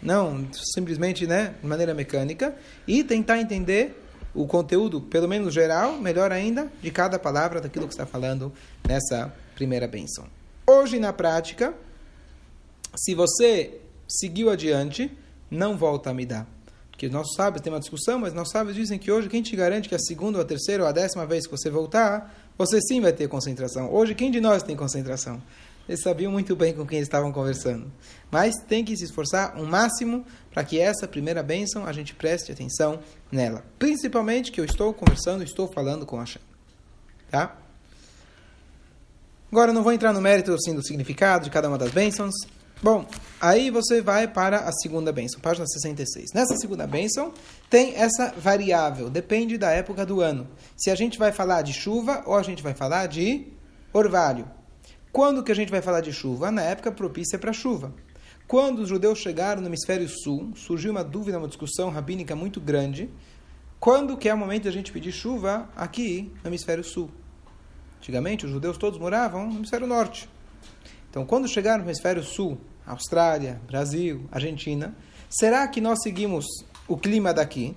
Não 0.00 0.46
simplesmente 0.74 1.26
né, 1.26 1.54
de 1.60 1.66
maneira 1.66 1.94
mecânica. 1.94 2.54
E 2.86 3.02
tentar 3.02 3.40
entender 3.40 3.98
o 4.34 4.46
conteúdo, 4.46 5.00
pelo 5.00 5.26
menos 5.26 5.52
geral, 5.52 5.98
melhor 5.98 6.30
ainda, 6.30 6.70
de 6.80 6.90
cada 6.90 7.18
palavra 7.18 7.60
daquilo 7.60 7.86
que 7.86 7.94
está 7.94 8.06
falando 8.06 8.52
nessa 8.86 9.32
primeira 9.54 9.86
bênção. 9.86 10.26
Hoje, 10.66 10.98
na 10.98 11.12
prática, 11.12 11.74
se 12.94 13.14
você 13.14 13.80
seguiu 14.08 14.50
adiante, 14.50 15.10
não 15.50 15.76
volta 15.76 16.10
a 16.10 16.14
me 16.14 16.24
dar. 16.24 16.46
Porque 16.90 17.06
os 17.06 17.12
nossos 17.12 17.34
sábios 17.34 17.62
têm 17.62 17.72
uma 17.72 17.80
discussão, 17.80 18.18
mas 18.18 18.32
nossos 18.32 18.52
sábios 18.52 18.76
dizem 18.76 18.98
que 18.98 19.10
hoje 19.10 19.28
quem 19.28 19.42
te 19.42 19.56
garante 19.56 19.88
que 19.88 19.94
a 19.94 19.98
segunda, 19.98 20.40
a 20.40 20.44
terceira 20.44 20.82
ou 20.82 20.88
a 20.88 20.92
décima 20.92 21.26
vez 21.26 21.46
que 21.46 21.50
você 21.50 21.68
voltar, 21.68 22.34
você 22.56 22.80
sim 22.80 23.00
vai 23.00 23.12
ter 23.12 23.28
concentração. 23.28 23.92
Hoje, 23.92 24.14
quem 24.14 24.30
de 24.30 24.40
nós 24.40 24.62
tem 24.62 24.76
concentração? 24.76 25.42
Eles 25.88 26.02
sabiam 26.02 26.30
muito 26.30 26.54
bem 26.54 26.72
com 26.72 26.86
quem 26.86 27.00
estavam 27.00 27.32
conversando. 27.32 27.92
Mas 28.30 28.54
tem 28.68 28.84
que 28.84 28.96
se 28.96 29.04
esforçar 29.04 29.58
o 29.58 29.62
um 29.62 29.66
máximo 29.66 30.24
para 30.52 30.64
que 30.64 30.78
essa 30.78 31.08
primeira 31.08 31.42
bênção 31.42 31.84
a 31.84 31.92
gente 31.92 32.14
preste 32.14 32.52
atenção 32.52 33.00
nela. 33.30 33.64
Principalmente 33.78 34.52
que 34.52 34.60
eu 34.60 34.64
estou 34.64 34.94
conversando, 34.94 35.42
estou 35.42 35.66
falando 35.72 36.06
com 36.06 36.18
Hashem. 36.18 36.40
Tá? 37.30 37.56
Agora 39.50 39.70
eu 39.70 39.74
não 39.74 39.82
vou 39.82 39.92
entrar 39.92 40.12
no 40.12 40.20
mérito 40.20 40.52
assim, 40.52 40.74
do 40.74 40.82
significado 40.82 41.44
de 41.44 41.50
cada 41.50 41.68
uma 41.68 41.76
das 41.76 41.90
bênçãos. 41.90 42.32
Bom, 42.82 43.06
aí 43.40 43.70
você 43.70 44.00
vai 44.00 44.26
para 44.26 44.60
a 44.60 44.72
segunda 44.72 45.12
bênção, 45.12 45.40
página 45.40 45.66
66. 45.66 46.32
Nessa 46.34 46.56
segunda 46.56 46.86
bênção 46.86 47.32
tem 47.68 47.94
essa 47.94 48.34
variável, 48.36 49.10
depende 49.10 49.56
da 49.58 49.70
época 49.70 50.04
do 50.06 50.20
ano. 50.20 50.48
Se 50.76 50.90
a 50.90 50.94
gente 50.94 51.18
vai 51.18 51.32
falar 51.32 51.62
de 51.62 51.72
chuva 51.72 52.22
ou 52.26 52.34
a 52.34 52.42
gente 52.42 52.62
vai 52.62 52.74
falar 52.74 53.06
de 53.06 53.46
orvalho. 53.92 54.61
Quando 55.12 55.42
que 55.42 55.52
a 55.52 55.54
gente 55.54 55.70
vai 55.70 55.82
falar 55.82 56.00
de 56.00 56.10
chuva? 56.10 56.50
Na 56.50 56.62
época 56.62 56.90
propícia 56.90 57.38
para 57.38 57.52
chuva. 57.52 57.92
Quando 58.48 58.78
os 58.78 58.88
judeus 58.88 59.18
chegaram 59.18 59.60
no 59.60 59.68
hemisfério 59.68 60.08
sul, 60.08 60.52
surgiu 60.56 60.90
uma 60.90 61.04
dúvida, 61.04 61.38
uma 61.38 61.46
discussão 61.46 61.90
rabínica 61.90 62.34
muito 62.34 62.58
grande. 62.58 63.10
Quando 63.78 64.16
que 64.16 64.26
é 64.26 64.32
o 64.32 64.38
momento 64.38 64.62
de 64.62 64.68
a 64.70 64.72
gente 64.72 64.90
pedir 64.90 65.12
chuva 65.12 65.68
aqui 65.76 66.32
no 66.42 66.48
hemisfério 66.48 66.82
sul? 66.82 67.10
Antigamente, 67.98 68.46
os 68.46 68.52
judeus 68.52 68.78
todos 68.78 68.98
moravam 68.98 69.48
no 69.48 69.58
hemisfério 69.58 69.86
norte. 69.86 70.28
Então, 71.10 71.26
quando 71.26 71.46
chegaram 71.46 71.84
no 71.84 71.90
hemisfério 71.90 72.22
sul, 72.22 72.58
Austrália, 72.86 73.60
Brasil, 73.66 74.26
Argentina, 74.32 74.94
será 75.28 75.68
que 75.68 75.80
nós 75.80 76.02
seguimos 76.02 76.46
o 76.88 76.96
clima 76.96 77.34
daqui, 77.34 77.76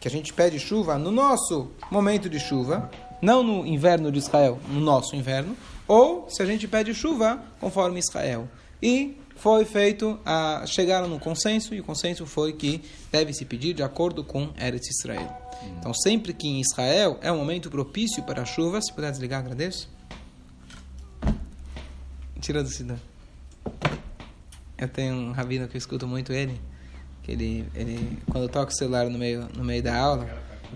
que 0.00 0.08
a 0.08 0.10
gente 0.10 0.32
pede 0.32 0.58
chuva 0.58 0.96
no 0.96 1.10
nosso 1.10 1.70
momento 1.90 2.30
de 2.30 2.40
chuva, 2.40 2.90
não 3.20 3.42
no 3.42 3.66
inverno 3.66 4.10
de 4.10 4.18
Israel, 4.18 4.58
no 4.68 4.80
nosso 4.80 5.14
inverno, 5.14 5.54
ou 5.92 6.26
se 6.30 6.42
a 6.42 6.46
gente 6.46 6.66
pede 6.66 6.94
chuva 6.94 7.38
conforme 7.60 8.00
Israel. 8.00 8.48
E 8.82 9.14
foi 9.36 9.66
feito, 9.66 10.18
a, 10.24 10.64
chegaram 10.66 11.06
no 11.06 11.20
consenso, 11.20 11.74
e 11.74 11.80
o 11.80 11.84
consenso 11.84 12.24
foi 12.24 12.54
que 12.54 12.80
deve 13.10 13.34
se 13.34 13.44
pedir 13.44 13.74
de 13.74 13.82
acordo 13.82 14.24
com 14.24 14.50
Eretz 14.58 14.88
Israel. 14.88 15.30
Então, 15.78 15.92
sempre 15.92 16.32
que 16.32 16.48
em 16.48 16.62
Israel 16.62 17.18
é 17.20 17.30
um 17.30 17.36
momento 17.36 17.68
propício 17.68 18.22
para 18.22 18.40
a 18.40 18.44
chuva, 18.46 18.80
se 18.80 18.90
puder 18.90 19.10
desligar, 19.10 19.40
agradeço. 19.40 19.90
Tira 22.40 22.62
do 22.62 22.70
cidadão. 22.70 22.98
Eu 24.78 24.88
tenho 24.88 25.14
um 25.14 25.32
rabino 25.32 25.68
que 25.68 25.76
eu 25.76 25.78
escuto 25.78 26.06
muito 26.06 26.32
ele, 26.32 26.58
que 27.22 27.32
ele, 27.32 27.68
ele 27.74 28.18
quando 28.30 28.48
toca 28.48 28.72
o 28.72 28.74
celular 28.74 29.10
no 29.10 29.18
meio, 29.18 29.46
no 29.54 29.62
meio 29.62 29.82
da 29.82 29.94
aula, 29.94 30.26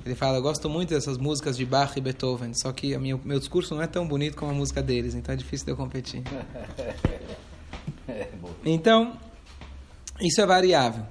ele 0.04 0.14
fala, 0.14 0.38
eu 0.38 0.42
gosto 0.42 0.68
muito 0.68 0.90
dessas 0.90 1.18
músicas 1.18 1.56
de 1.56 1.64
Bach 1.64 1.96
e 1.96 2.00
Beethoven, 2.00 2.52
só 2.54 2.72
que 2.72 2.96
o 2.96 3.00
meu, 3.00 3.38
discurso 3.38 3.74
não 3.74 3.82
é 3.82 3.86
tão 3.86 4.06
bonito 4.06 4.36
como 4.36 4.50
a 4.50 4.54
música 4.54 4.82
deles, 4.82 5.14
então 5.14 5.32
é 5.32 5.36
difícil 5.36 5.66
de 5.66 5.72
eu 5.72 5.76
competir. 5.76 6.22
Então, 8.64 9.16
isso 10.20 10.40
é 10.40 10.46
variável. 10.46 11.04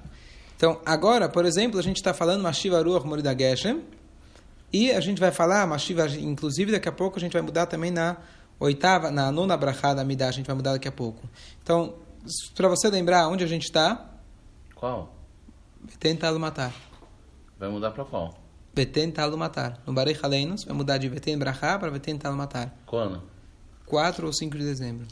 Então, 0.56 0.80
agora, 0.86 1.28
por 1.28 1.45
exemplo, 1.45 1.80
a 1.80 1.84
gente 1.84 1.98
está 1.98 2.13
falando 2.13 2.41
Mashiva 2.41 2.82
Ruach 2.82 3.06
Morida 3.06 3.38
Geshem, 3.38 3.84
e 4.71 4.91
a 4.91 5.00
gente 5.00 5.19
vai 5.19 5.32
falar 5.32 5.65
Mashiva, 5.67 6.08
inclusive 6.08 6.71
daqui 6.71 6.89
a 6.89 6.91
pouco 6.91 7.17
a 7.17 7.21
gente 7.21 7.34
vai 7.34 7.41
mudar 7.41 7.65
também 7.65 7.91
na 7.91 8.17
oitava, 8.60 9.12
na 9.12 9.32
nona 9.32 9.56
brachá 9.58 9.93
da 9.93 10.02
Amidah, 10.02 10.30
a 10.30 10.32
gente 10.32 10.45
vai 10.45 10.56
mudar 10.56 10.74
daqui 10.74 10.88
a 10.88 10.91
pouco. 10.91 11.28
Então, 11.62 11.95
para 12.56 12.67
você 12.67 12.89
lembrar 12.89 13.28
onde 13.28 13.43
a 13.43 13.48
gente 13.48 13.63
está, 13.63 14.10
Qual? 14.74 15.13
tenta 16.00 16.32
matar. 16.38 16.74
Vai 17.58 17.69
mudar 17.69 17.91
pra 17.91 18.04
qual? 18.04 18.34
Veten 18.76 19.10
talo 19.12 19.38
matar. 19.38 19.82
No 19.88 19.94
Barei 19.94 20.18
Haleinos, 20.22 20.66
vai 20.66 20.76
mudar 20.76 20.98
de 20.98 21.08
Veten 21.08 21.38
brachá 21.38 21.80
para 21.80 21.90
Veten 21.90 22.18
talo 22.18 22.36
matar. 22.36 22.76
Quando? 22.86 23.24
4 23.86 24.26
ou 24.26 24.34
5 24.34 24.58
de 24.58 24.64
dezembro. 24.64 25.08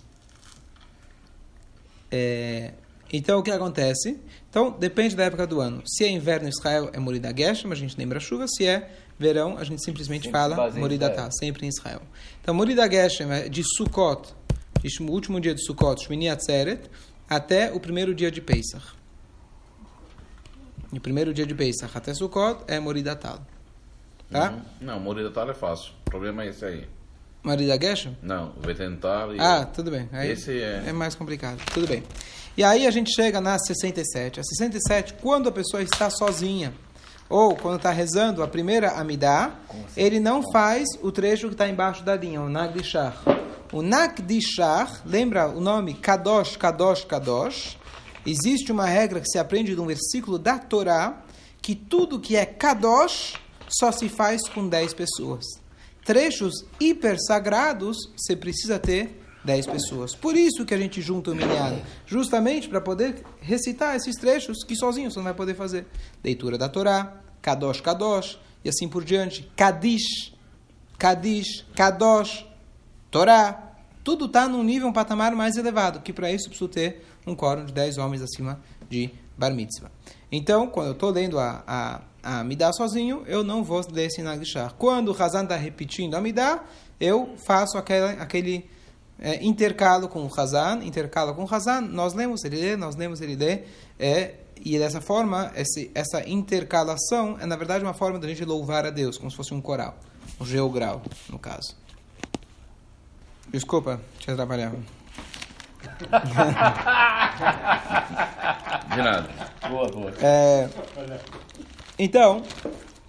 É, 2.12 2.74
então, 3.12 3.40
o 3.40 3.44
que 3.44 3.52
acontece? 3.52 4.20
Então, 4.50 4.72
depende 4.72 5.16
da 5.16 5.24
época 5.24 5.46
do 5.46 5.62
ano. 5.62 5.84
Se 5.86 6.04
é 6.04 6.10
inverno 6.10 6.48
em 6.48 6.50
Israel, 6.50 6.90
é 6.92 7.00
Morida 7.00 7.34
Geshem, 7.36 7.72
a 7.72 7.76
gente 7.76 7.96
lembra 7.98 8.18
a 8.18 8.22
chuva. 8.22 8.48
Se 8.48 8.66
é 8.66 8.92
verão, 9.18 9.58
a 9.58 9.64
gente 9.64 9.84
simplesmente 9.84 10.24
Sempre 10.24 10.40
fala 10.40 10.72
Morida. 10.72 11.10
Tá, 11.10 11.30
sempre 11.32 11.66
em 11.66 11.70
Israel. 11.70 12.02
Então, 12.42 12.54
Morida 12.54 12.90
Geshem 12.90 13.32
é 13.32 13.48
de 13.48 13.64
Sukkot, 13.64 14.34
o 15.00 15.12
último 15.12 15.40
dia 15.40 15.54
de 15.54 15.64
Sukkot, 15.64 16.04
Shmini 16.04 16.28
Atzeret, 16.28 16.90
até 17.30 17.72
o 17.72 17.80
primeiro 17.80 18.14
dia 18.14 18.32
de 18.32 18.42
Pesach. 18.42 18.96
E 20.92 20.98
o 20.98 21.02
primeiro 21.02 21.34
dia 21.34 21.46
de 21.46 21.54
Pesach 21.54 21.96
até 21.96 22.14
Sukkot 22.14 22.64
é 22.68 22.80
Morida 22.80 23.16
Tal. 23.16 23.46
Tá? 24.34 24.52
Uhum. 24.52 24.62
Não, 24.82 25.00
Morida 25.00 25.30
Tal 25.32 25.50
é 25.50 25.54
fácil. 25.54 25.92
O 26.06 26.10
problema 26.10 26.44
é 26.44 26.48
esse 26.48 26.66
aí. 26.66 26.88
Morida 27.44 27.78
Geshem? 27.80 28.18
Não, 28.22 28.54
Vetental 28.62 29.36
e... 29.36 29.40
Ah, 29.40 29.66
tudo 29.66 29.92
bem. 29.92 30.10
Aí 30.14 30.32
Esse 30.32 30.62
é- 30.62 30.94
mais 30.94 31.14
complicado. 31.14 31.60
Tudo 31.74 31.88
bem. 31.88 32.04
E 32.56 32.64
aí 32.64 32.88
a 32.88 32.92
gente 32.92 33.12
chega 33.14 33.42
na 33.42 33.60
67. 33.60 34.40
A 34.40 34.44
67, 34.44 35.16
quando 35.16 35.50
a 35.50 35.52
pessoa 35.52 35.84
está 35.84 36.10
sozinha, 36.10 36.74
ou 37.30 37.56
quando 37.56 37.78
está 37.78 37.92
rezando 37.92 38.42
a 38.44 38.48
primeira 38.48 38.92
Amidá, 38.92 39.56
ele 39.98 40.20
não 40.20 40.42
faz 40.52 40.88
o 41.02 41.12
trecho 41.12 41.48
que 41.48 41.54
está 41.54 41.68
embaixo 41.68 42.04
da 42.04 42.16
linha, 42.16 42.42
o 42.42 42.48
Nagdishar. 42.48 43.18
O 43.74 43.82
Nagdishar, 43.82 45.02
lembra 45.06 45.50
o 45.50 45.60
nome 45.60 45.96
Kadosh, 45.96 46.56
Kadosh, 46.56 47.04
Kadosh? 47.04 47.78
Existe 48.26 48.72
uma 48.72 48.86
regra 48.86 49.20
que 49.20 49.28
se 49.28 49.38
aprende 49.38 49.76
de 49.76 49.82
um 49.82 49.88
versículo 49.88 50.40
da 50.40 50.58
Torá, 50.58 51.24
que 51.62 51.76
tudo 51.76 52.20
que 52.20 52.36
é 52.38 52.46
Kadosh 52.46 53.34
só 53.68 53.92
se 53.92 54.10
faz 54.10 54.48
com 54.50 54.68
10 54.68 54.94
pessoas 54.94 55.64
trechos 56.04 56.66
hiper 56.80 57.18
sagrados, 57.20 57.98
você 58.16 58.36
precisa 58.36 58.78
ter 58.78 59.22
10 59.44 59.68
pessoas. 59.68 60.16
Por 60.16 60.36
isso 60.36 60.66
que 60.66 60.74
a 60.74 60.78
gente 60.78 61.02
junta 61.02 61.32
o 61.32 61.36
minyan, 61.36 61.82
justamente 62.06 62.70
para 62.70 62.82
poder 62.82 63.24
recitar 63.42 63.96
esses 63.96 64.16
trechos 64.16 64.64
que 64.64 64.76
sozinho 64.76 65.10
você 65.10 65.18
não 65.18 65.26
vai 65.26 65.34
poder 65.34 65.56
fazer. 65.56 65.86
Leitura 66.24 66.58
da 66.58 66.70
Torá, 66.70 67.22
Kadosh, 67.42 67.82
Kadosh, 67.82 68.40
e 68.64 68.70
assim 68.70 68.88
por 68.88 69.04
diante. 69.04 69.50
Kadish, 69.56 70.34
Kadish, 70.98 71.66
Kadosh, 71.76 72.46
Torá. 73.12 73.72
Tudo 74.04 74.26
está 74.26 74.48
num 74.48 74.64
nível, 74.64 74.90
um 74.90 74.94
patamar 74.94 75.34
mais 75.34 75.56
elevado, 75.56 76.02
que 76.02 76.12
para 76.12 76.32
isso 76.32 76.50
preciso 76.50 76.68
ter 76.68 77.06
um 77.26 77.36
quórum 77.36 77.66
de 77.66 77.74
10 77.74 77.98
homens 77.98 78.22
acima 78.22 78.62
de 78.90 79.10
Bar 79.38 79.54
Mitzvah. 79.54 79.92
Então, 80.30 80.68
quando 80.68 80.88
eu 80.88 80.94
estou 80.94 81.10
lendo 81.10 81.40
a, 81.40 81.64
a, 81.66 82.02
a 82.24 82.44
Midah 82.44 82.72
sozinho, 82.72 83.24
eu 83.28 83.44
não 83.44 83.64
vou 83.64 83.82
ler 83.92 84.06
esse 84.06 84.24
Nagdishar. 84.24 84.74
Quando 84.76 85.10
o 85.10 85.24
Hazan 85.24 85.44
está 85.44 85.58
repetindo 85.58 86.16
a 86.16 86.22
Midah, 86.22 86.64
eu 87.00 87.36
faço 87.46 87.78
aquela, 87.78 88.12
aquele 88.12 88.70
é, 89.20 89.44
intercalo 89.44 90.08
com 90.08 90.26
o 90.26 90.32
Hazan, 90.34 90.80
intercalo 90.84 91.36
com 91.36 91.44
o 91.44 91.54
Hazan, 91.54 91.82
nós 91.82 92.14
lemos, 92.14 92.46
ele 92.46 92.56
lê, 92.56 92.78
nós 92.78 92.96
lemos, 92.96 93.20
ele 93.20 93.36
lê, 93.36 93.64
é, 94.00 94.36
e 94.64 94.80
dessa 94.80 95.02
forma, 95.02 95.52
esse, 95.56 95.92
essa 95.94 96.28
intercalação 96.28 97.38
é, 97.40 97.46
na 97.46 97.58
verdade, 97.58 97.84
uma 97.84 97.94
forma 97.94 98.18
da 98.18 98.28
gente 98.28 98.46
louvar 98.46 98.86
a 98.86 98.90
Deus, 98.90 99.18
como 99.18 99.30
se 99.30 99.36
fosse 99.36 99.54
um 99.54 99.60
coral, 99.60 99.98
um 100.40 100.46
geogral, 100.46 101.02
no 101.30 101.38
caso. 101.38 101.76
Desculpa, 103.52 104.00
te 104.20 104.32
atrapalhava. 104.32 104.78
De 108.94 109.02
nada. 109.02 109.30
Boa, 109.70 109.88
boa. 109.90 110.14
É, 110.22 110.70
então, 111.98 112.44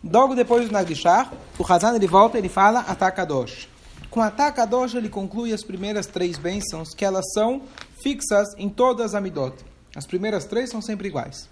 logo 0.03 0.35
depois 0.35 0.67
do 0.67 0.73
Nagdishar, 0.73 1.33
o 1.59 1.73
Hazan 1.73 1.95
ele 1.95 2.07
volta 2.07 2.37
e 2.37 2.41
ele 2.41 2.49
fala 2.49 2.81
Atakadosh. 2.81 3.69
Com 4.11 4.21
Atakadosh 4.21 4.95
ele 4.95 5.09
conclui 5.09 5.53
as 5.53 5.65
primeiras 5.65 6.07
três 6.07 6.39
bênçãos, 6.39 6.95
que 6.95 7.05
elas 7.05 7.25
são 7.33 7.63
fixas 8.03 8.49
em 8.59 8.69
todas 8.69 9.07
as 9.07 9.15
Amidot. 9.15 9.57
As 9.97 10.07
primeiras 10.07 10.45
três 10.45 10.71
são 10.71 10.83
sempre 10.83 11.09
iguais. 11.09 11.49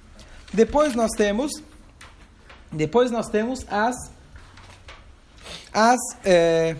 Depois 0.52 0.94
nós 0.94 1.10
temos, 1.16 1.50
depois 2.70 3.10
nós 3.10 3.28
temos 3.28 3.64
as 3.68 3.96
as 5.74 5.98
é, 6.22 6.76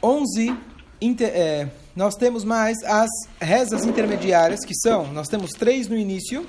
11 0.00 0.56
inter, 1.00 1.28
é, 1.34 1.68
nós 1.94 2.14
temos 2.14 2.44
mais 2.44 2.78
as 2.84 3.10
rezas 3.40 3.84
intermediárias 3.84 4.60
que 4.64 4.74
são 4.74 5.12
nós 5.12 5.26
temos 5.26 5.50
três 5.50 5.88
no 5.88 5.96
início 5.96 6.46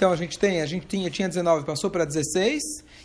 então 0.00 0.10
a 0.10 0.16
gente 0.16 0.38
tem 0.38 0.62
a 0.62 0.66
gente 0.66 0.86
tinha 0.86 1.10
tinha 1.10 1.28
19 1.28 1.66
passou 1.66 1.90
para 1.90 2.06
16 2.06 2.62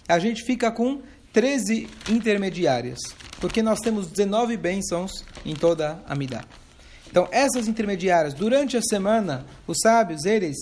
a 0.08 0.18
gente 0.18 0.44
fica 0.46 0.72
com 0.72 1.02
13 1.34 1.90
intermediárias 2.10 3.00
porque 3.42 3.62
nós 3.62 3.82
temos 3.82 4.08
19 4.08 4.56
bênçãos 4.56 5.12
em 5.46 5.54
toda 5.54 6.02
a 6.08 6.16
Midah 6.16 6.46
então 7.10 7.28
essas 7.34 7.68
intermediárias 7.68 8.34
durante 8.34 8.78
a 8.78 8.82
semana 8.82 9.46
os 9.68 9.80
sábios 9.84 10.24
eles 10.24 10.56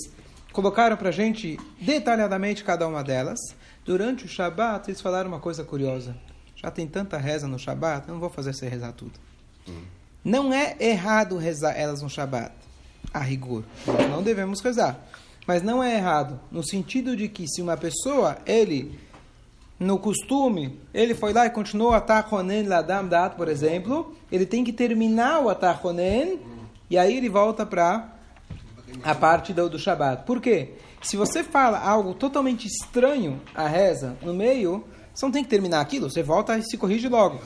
colocaram 0.52 0.98
para 0.98 1.10
a 1.10 1.12
gente 1.12 1.60
detalhadamente 1.80 2.64
cada 2.64 2.88
uma 2.88 3.04
delas 3.04 3.38
durante 3.86 4.26
o 4.26 4.28
Shabat 4.28 4.90
eles 4.90 5.02
falaram 5.02 5.30
uma 5.30 5.40
coisa 5.40 5.64
curiosa 5.64 6.16
já 6.56 6.72
tem 6.72 6.88
tanta 6.88 7.18
reza 7.18 7.46
no 7.46 7.60
Shabat, 7.60 8.08
eu 8.08 8.14
não 8.14 8.22
vou 8.22 8.30
fazer 8.30 8.54
você 8.54 8.70
rezar 8.70 8.94
tudo. 8.94 9.20
Não 10.24 10.54
é 10.54 10.78
errado 10.80 11.36
rezar 11.36 11.74
elas 11.74 12.02
no 12.02 12.10
Shabat, 12.10 12.54
a 13.14 13.20
rigor. 13.20 13.66
Nós 13.86 14.10
não 14.10 14.24
devemos 14.24 14.62
rezar. 14.62 14.98
Mas 15.46 15.62
não 15.62 15.84
é 15.84 15.96
errado, 15.96 16.40
no 16.52 16.66
sentido 16.66 17.16
de 17.16 17.28
que 17.28 17.48
se 17.48 17.62
uma 17.62 17.76
pessoa, 17.76 18.38
ele, 18.46 18.98
no 19.78 20.00
costume, 20.00 20.80
ele 20.94 21.14
foi 21.14 21.34
lá 21.34 21.46
e 21.46 21.50
continuou 21.50 21.92
a 21.92 22.00
Tachonen 22.00 22.64
Ladam 22.64 23.08
Dat, 23.08 23.36
por 23.36 23.50
exemplo, 23.50 24.16
ele 24.32 24.46
tem 24.46 24.64
que 24.64 24.72
terminar 24.72 25.42
o 25.42 25.50
Atachonen 25.50 26.40
e 26.90 26.98
aí 26.98 27.18
ele 27.18 27.28
volta 27.28 27.66
para 27.66 28.14
a 29.04 29.16
parte 29.16 29.52
do, 29.52 29.70
do 29.70 29.78
Shabat. 29.78 30.24
Por 30.24 30.40
quê? 30.40 30.74
Se 31.02 31.18
você 31.18 31.44
fala 31.44 31.80
algo 31.80 32.14
totalmente 32.14 32.66
estranho 32.66 33.42
à 33.54 33.68
reza 33.68 34.16
no 34.22 34.34
meio, 34.34 34.86
você 35.14 35.26
não 35.26 35.32
tem 35.32 35.44
que 35.44 35.50
terminar 35.50 35.82
aquilo, 35.82 36.10
você 36.10 36.24
volta 36.24 36.58
e 36.58 36.64
se 36.64 36.78
corrige 36.78 37.10
logo. 37.10 37.40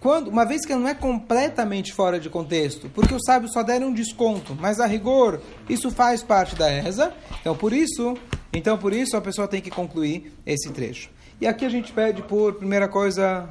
Quando, 0.00 0.28
uma 0.28 0.44
vez 0.44 0.64
que 0.64 0.74
não 0.74 0.86
é 0.86 0.94
completamente 0.94 1.92
fora 1.92 2.20
de 2.20 2.30
contexto, 2.30 2.88
porque 2.94 3.14
os 3.14 3.22
sábios 3.24 3.52
só 3.52 3.62
deram 3.62 3.88
um 3.88 3.92
desconto, 3.92 4.56
mas 4.60 4.78
a 4.78 4.86
rigor 4.86 5.40
isso 5.68 5.90
faz 5.90 6.22
parte 6.22 6.54
da 6.54 6.68
reza, 6.68 7.12
então 7.40 7.56
por 7.56 7.72
isso, 7.72 8.16
então 8.52 8.78
por 8.78 8.92
isso 8.92 9.16
a 9.16 9.20
pessoa 9.20 9.48
tem 9.48 9.60
que 9.60 9.70
concluir 9.70 10.32
esse 10.46 10.70
trecho. 10.70 11.10
E 11.40 11.46
aqui 11.46 11.64
a 11.64 11.68
gente 11.68 11.92
pede 11.92 12.22
por 12.22 12.54
primeira 12.54 12.88
coisa, 12.88 13.48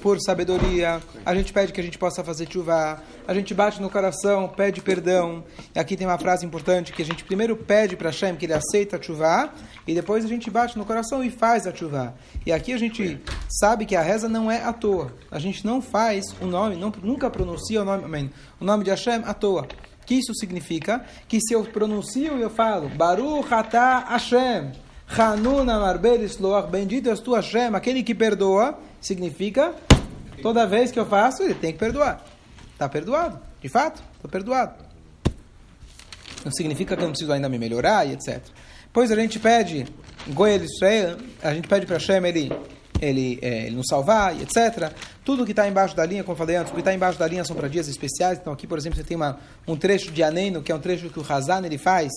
por 0.00 0.18
sabedoria, 0.20 1.00
a 1.24 1.34
gente 1.34 1.52
pede 1.52 1.72
que 1.72 1.80
a 1.80 1.84
gente 1.84 1.98
possa 1.98 2.24
fazer 2.24 2.48
chuva, 2.50 3.02
a 3.26 3.34
gente 3.34 3.52
bate 3.54 3.80
no 3.80 3.90
coração, 3.90 4.48
pede 4.48 4.80
perdão. 4.80 5.44
E 5.74 5.78
aqui 5.78 5.96
tem 5.96 6.06
uma 6.06 6.18
frase 6.18 6.44
importante 6.44 6.92
que 6.92 7.02
a 7.02 7.04
gente 7.04 7.24
primeiro 7.24 7.56
pede 7.56 7.96
para 7.96 8.10
Hashem 8.10 8.36
que 8.36 8.46
ele 8.46 8.54
aceita 8.54 8.96
a 8.96 9.02
chuva, 9.02 9.52
e 9.86 9.94
depois 9.94 10.24
a 10.24 10.28
gente 10.28 10.50
bate 10.50 10.76
no 10.78 10.84
coração 10.84 11.22
e 11.22 11.30
faz 11.30 11.66
a 11.66 11.74
chuva. 11.74 12.14
E 12.44 12.52
aqui 12.52 12.72
a 12.72 12.78
gente 12.78 13.20
sabe 13.48 13.86
que 13.86 13.96
a 13.96 14.02
reza 14.02 14.28
não 14.28 14.50
é 14.50 14.62
à 14.62 14.72
toa. 14.72 15.12
A 15.30 15.38
gente 15.38 15.64
não 15.64 15.80
faz 15.80 16.24
o 16.40 16.46
nome, 16.46 16.76
não, 16.76 16.92
nunca 17.02 17.30
pronuncia 17.30 17.82
o 17.82 17.84
nome, 17.84 18.04
amém, 18.04 18.30
o 18.60 18.64
nome 18.64 18.84
de 18.84 18.90
Hashem 18.90 19.22
à 19.24 19.34
toa. 19.34 19.66
Que 20.06 20.14
isso 20.14 20.34
significa 20.34 21.04
que 21.28 21.38
se 21.40 21.52
eu 21.54 21.62
pronuncio 21.64 22.38
e 22.38 22.42
eu 22.42 22.48
falo 22.48 22.88
Baruch 22.88 23.52
atah 23.52 24.06
Hashem, 24.08 24.72
Hanuna 25.16 25.78
Marbelis 25.78 26.38
Loach, 26.38 26.70
bendito 26.70 27.08
és 27.08 27.20
tu 27.20 27.34
Hashem, 27.34 27.74
aquele 27.74 28.02
que 28.02 28.14
perdoa, 28.14 28.78
significa 29.00 29.74
toda 30.42 30.66
vez 30.66 30.90
que 30.90 30.98
eu 30.98 31.06
faço, 31.06 31.42
ele 31.42 31.54
tem 31.54 31.72
que 31.72 31.78
perdoar. 31.78 32.22
Está 32.72 32.88
perdoado, 32.88 33.40
de 33.60 33.68
fato, 33.68 34.02
está 34.16 34.28
perdoado. 34.28 34.74
Não 36.44 36.52
significa 36.52 36.96
que 36.96 37.02
eu 37.02 37.06
não 37.06 37.12
preciso 37.12 37.32
ainda 37.32 37.48
me 37.48 37.58
melhorar 37.58 38.06
e 38.06 38.12
etc. 38.12 38.40
Pois 38.92 39.10
a 39.10 39.16
gente 39.16 39.38
pede, 39.38 39.86
Goel 40.28 40.62
Israel, 40.62 41.16
a 41.42 41.52
gente 41.52 41.66
pede 41.66 41.86
para 41.86 41.96
Hashem 41.96 42.24
ele, 42.26 42.52
ele, 43.00 43.38
é, 43.42 43.66
ele 43.66 43.76
nos 43.76 43.86
salvar 43.88 44.36
e 44.36 44.42
etc. 44.42 44.92
Tudo 45.24 45.44
que 45.44 45.52
está 45.52 45.68
embaixo 45.68 45.96
da 45.96 46.06
linha, 46.06 46.22
como 46.22 46.34
eu 46.34 46.38
falei 46.38 46.56
antes, 46.56 46.70
o 46.70 46.74
que 46.74 46.80
está 46.80 46.94
embaixo 46.94 47.18
da 47.18 47.26
linha 47.26 47.44
são 47.44 47.56
para 47.56 47.68
dias 47.68 47.88
especiais. 47.88 48.38
Então 48.38 48.52
aqui, 48.52 48.66
por 48.66 48.78
exemplo, 48.78 48.96
você 48.96 49.04
tem 49.04 49.16
uma, 49.16 49.38
um 49.66 49.76
trecho 49.76 50.10
de 50.10 50.22
Aneno, 50.22 50.62
que 50.62 50.70
é 50.70 50.74
um 50.74 50.80
trecho 50.80 51.10
que 51.10 51.18
o 51.18 51.26
Hazan 51.28 51.64
ele 51.66 51.78
faz 51.78 52.12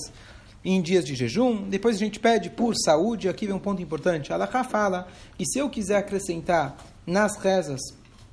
em 0.64 0.82
dias 0.82 1.06
de 1.06 1.16
jejum. 1.16 1.70
Depois 1.70 1.96
a 1.96 2.00
gente 2.00 2.20
pede 2.20 2.50
por 2.50 2.76
saúde. 2.76 3.28
Aqui 3.28 3.46
vem 3.46 3.56
um 3.56 3.60
ponto 3.60 3.82
importante. 3.82 4.32
Allah 4.32 4.48
fala 4.48 5.08
que 5.38 5.46
se 5.46 5.60
eu 5.60 5.70
quiser 5.70 5.98
acrescentar 5.98 6.78
nas 7.06 7.38
rezas, 7.38 7.82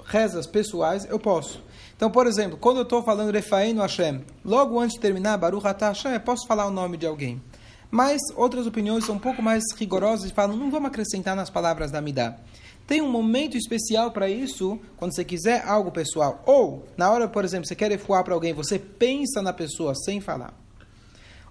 rezas 0.04 0.46
pessoais, 0.46 1.06
eu 1.08 1.18
posso. 1.18 1.62
Então, 1.96 2.10
por 2.10 2.26
exemplo, 2.26 2.56
quando 2.56 2.76
eu 2.76 2.82
estou 2.84 3.02
falando 3.02 3.32
Refaim 3.32 3.72
no 3.72 3.82
Hashem, 3.82 4.22
logo 4.44 4.78
antes 4.78 4.94
de 4.94 5.00
terminar 5.00 5.36
Baruch 5.36 5.66
Atah 5.66 5.88
Hashem, 5.88 6.12
eu 6.12 6.20
posso 6.20 6.46
falar 6.46 6.66
o 6.66 6.70
nome 6.70 6.96
de 6.96 7.06
alguém. 7.06 7.42
Mas 7.90 8.20
outras 8.36 8.66
opiniões 8.66 9.04
são 9.04 9.16
um 9.16 9.18
pouco 9.18 9.42
mais 9.42 9.64
rigorosas 9.76 10.30
e 10.30 10.34
falam, 10.34 10.56
não 10.56 10.70
vamos 10.70 10.88
acrescentar 10.88 11.34
nas 11.34 11.50
palavras 11.50 11.90
da 11.90 12.00
Midah. 12.00 12.38
Tem 12.86 13.02
um 13.02 13.10
momento 13.10 13.56
especial 13.56 14.12
para 14.12 14.30
isso, 14.30 14.78
quando 14.96 15.14
você 15.14 15.24
quiser 15.24 15.62
algo 15.66 15.90
pessoal. 15.90 16.42
Ou, 16.46 16.86
na 16.96 17.10
hora, 17.10 17.28
por 17.28 17.44
exemplo, 17.44 17.66
você 17.66 17.74
quer 17.74 17.90
refuar 17.90 18.24
para 18.24 18.32
alguém, 18.32 18.54
você 18.54 18.78
pensa 18.78 19.42
na 19.42 19.52
pessoa 19.52 19.94
sem 19.94 20.20
falar. 20.20 20.54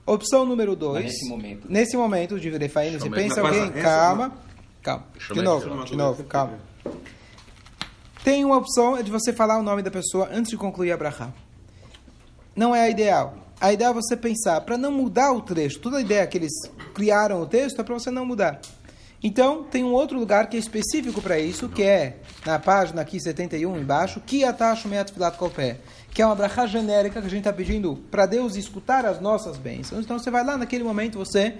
Opção 0.07 0.45
número 0.45 0.73
dois. 0.73 1.03
nesse 1.03 1.27
momento. 1.27 1.67
Nesse 1.69 1.97
momento 1.97 2.39
de 2.39 2.49
Refaim, 2.49 2.97
você 2.97 3.09
pensa 3.09 3.41
alguém, 3.41 3.69
calma. 3.73 4.31
Calma. 4.81 5.05
De 5.33 5.41
novo, 5.41 5.83
de 5.83 5.95
novo, 5.97 6.23
calma. 6.23 6.57
Tem 8.23 8.45
uma 8.45 8.55
opção 8.55 8.95
é 8.95 9.03
de 9.03 9.11
você 9.11 9.33
falar 9.33 9.59
o 9.59 9.63
nome 9.63 9.81
da 9.81 9.91
pessoa 9.91 10.29
antes 10.31 10.49
de 10.49 10.55
concluir 10.55 10.93
a 10.93 10.97
brachá. 10.97 11.29
Não 12.55 12.73
é 12.73 12.83
a 12.83 12.89
ideal. 12.89 13.35
A 13.59 13.73
ideia 13.73 13.89
é 13.89 13.93
você 13.93 14.15
pensar, 14.15 14.61
para 14.61 14.77
não 14.77 14.91
mudar 14.91 15.33
o 15.33 15.41
trecho. 15.41 15.79
Toda 15.79 15.97
a 15.97 16.01
ideia 16.01 16.25
que 16.25 16.37
eles 16.37 16.53
criaram 16.93 17.41
o 17.41 17.45
texto 17.45 17.81
é 17.81 17.83
para 17.83 17.93
você 17.93 18.09
não 18.09 18.25
mudar. 18.25 18.61
Então, 19.23 19.63
tem 19.63 19.83
um 19.83 19.91
outro 19.93 20.17
lugar 20.19 20.47
que 20.47 20.55
é 20.55 20.59
específico 20.59 21.21
para 21.21 21.39
isso, 21.39 21.67
que 21.67 21.81
é 21.83 22.17
na 22.45 22.59
página 22.59 23.01
aqui 23.01 23.19
71 23.19 23.77
embaixo, 23.79 24.21
que 24.25 24.43
atashu 24.43 24.87
meat 24.87 25.11
filat 25.11 25.35
que 26.13 26.21
é 26.21 26.25
uma 26.25 26.35
brachá 26.35 26.65
genérica 26.67 27.19
que 27.21 27.27
a 27.27 27.29
gente 27.29 27.39
está 27.39 27.51
pedindo 27.53 27.95
para 28.11 28.25
Deus 28.27 28.55
escutar 28.55 29.05
as 29.05 29.19
nossas 29.19 29.57
bênçãos. 29.57 30.05
Então, 30.05 30.19
você 30.19 30.29
vai 30.29 30.43
lá 30.45 30.55
naquele 30.57 30.83
momento, 30.83 31.17
você 31.17 31.55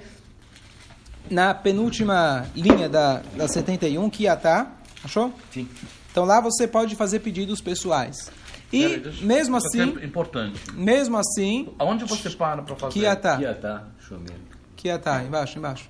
na 1.29 1.53
penúltima 1.53 2.45
linha 2.55 2.87
da, 2.87 3.21
da 3.35 3.47
71, 3.47 4.09
que 4.09 4.27
atá, 4.27 4.71
achou? 5.03 5.33
Sim. 5.51 5.67
Então 6.11 6.23
lá 6.25 6.39
você 6.39 6.67
pode 6.67 6.95
fazer 6.95 7.19
pedidos 7.19 7.59
pessoais. 7.61 8.31
E 8.71 8.81
Peraí, 8.83 8.99
deixa- 8.99 9.25
mesmo 9.25 9.57
assim, 9.57 9.81
É 10.01 10.05
importante. 10.05 10.59
mesmo 10.73 11.17
assim, 11.17 11.69
Aonde 11.77 12.05
você 12.05 12.29
para 12.29 12.61
para 12.63 12.75
fazer? 12.75 12.93
que 12.99 13.05
atá, 13.05 13.39
Ia 13.41 13.53
tá 13.53 13.83
chovendo. 13.99 14.33
que 14.75 14.89
atá, 14.89 15.21
embaixo, 15.23 15.57
embaixo. 15.57 15.89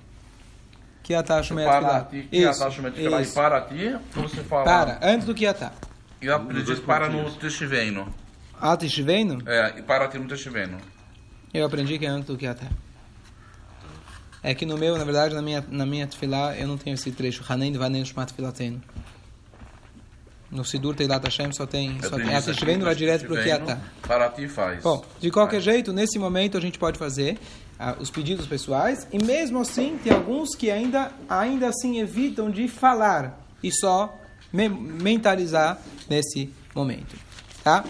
Que 1.08 1.16
atá, 1.16 1.42
ti, 2.04 2.28
que 2.30 2.44
atá, 2.44 2.70
shumei 2.70 2.92
atfilá, 2.92 3.22
e 3.22 3.28
para 3.28 3.62
ti, 3.62 3.98
você 4.14 4.44
fala... 4.44 4.66
Para, 4.66 5.00
antes 5.02 5.26
do 5.26 5.34
que 5.34 5.48
atá. 5.48 5.72
E 6.22 6.30
a 6.30 6.38
diz 6.38 6.82
para 6.82 7.08
no 7.08 7.32
testiveino. 7.32 8.14
Alto 8.60 8.84
estivendo, 8.84 9.42
É, 9.50 9.80
e 9.80 9.82
para 9.84 10.10
ti 10.10 10.20
no 10.20 10.28
testiveino. 10.28 10.78
eu 11.54 11.66
aprendi 11.66 11.98
que 11.98 12.06
é 12.06 12.10
antes 12.10 12.28
do 12.28 12.36
que 12.36 12.46
atá. 12.46 12.68
É 14.44 14.54
que 14.54 14.66
no 14.66 14.78
meu, 14.78 14.98
na 14.98 15.06
verdade, 15.06 15.34
na 15.34 15.42
minha, 15.42 15.64
na 15.70 15.86
minha 15.86 16.06
tefilá, 16.08 16.54
eu 16.58 16.68
não 16.68 16.78
tenho 16.78 16.96
esse 16.96 17.10
trecho. 17.14 17.42
Hanen 17.48 17.72
vanen 17.78 18.04
shmat 18.04 18.34
filateno. 18.34 18.82
No 20.52 20.66
Sidur 20.66 20.94
Teilat 20.94 21.24
Hashem 21.24 21.54
só 21.54 21.66
tem, 21.66 22.00
Eu 22.04 22.10
só 22.10 22.18
tem 22.18 22.80
vai 22.80 22.96
direto 22.96 23.26
para 23.28 23.34
o 23.34 23.38
que 23.38 23.44
testiveino, 23.44 23.72
atá. 23.72 23.80
Para 24.06 24.30
ti 24.30 24.50
faz. 24.50 24.84
Bom, 24.84 25.06
de 25.22 25.32
qualquer 25.32 25.62
Vai. 25.62 25.74
jeito, 25.74 25.94
nesse 25.94 26.20
momento 26.20 26.58
a 26.58 26.62
gente 26.62 26.78
pode 26.78 26.98
fazer 27.00 27.38
ah, 27.40 27.67
os 28.00 28.10
pedidos 28.10 28.46
pessoais 28.48 29.08
e 29.12 29.24
mesmo 29.24 29.60
assim 29.60 30.00
tem 30.04 30.12
alguns 30.14 30.56
que 30.56 30.72
ainda, 30.72 31.12
ainda 31.30 31.68
assim 31.70 32.00
evitam 32.00 32.50
de 32.50 32.68
falar 32.68 33.40
e 33.64 33.72
só 33.72 34.18
me- 34.52 34.70
mentalizar 34.70 35.80
nesse 36.10 36.52
momento, 36.74 37.16
tá? 37.64 37.84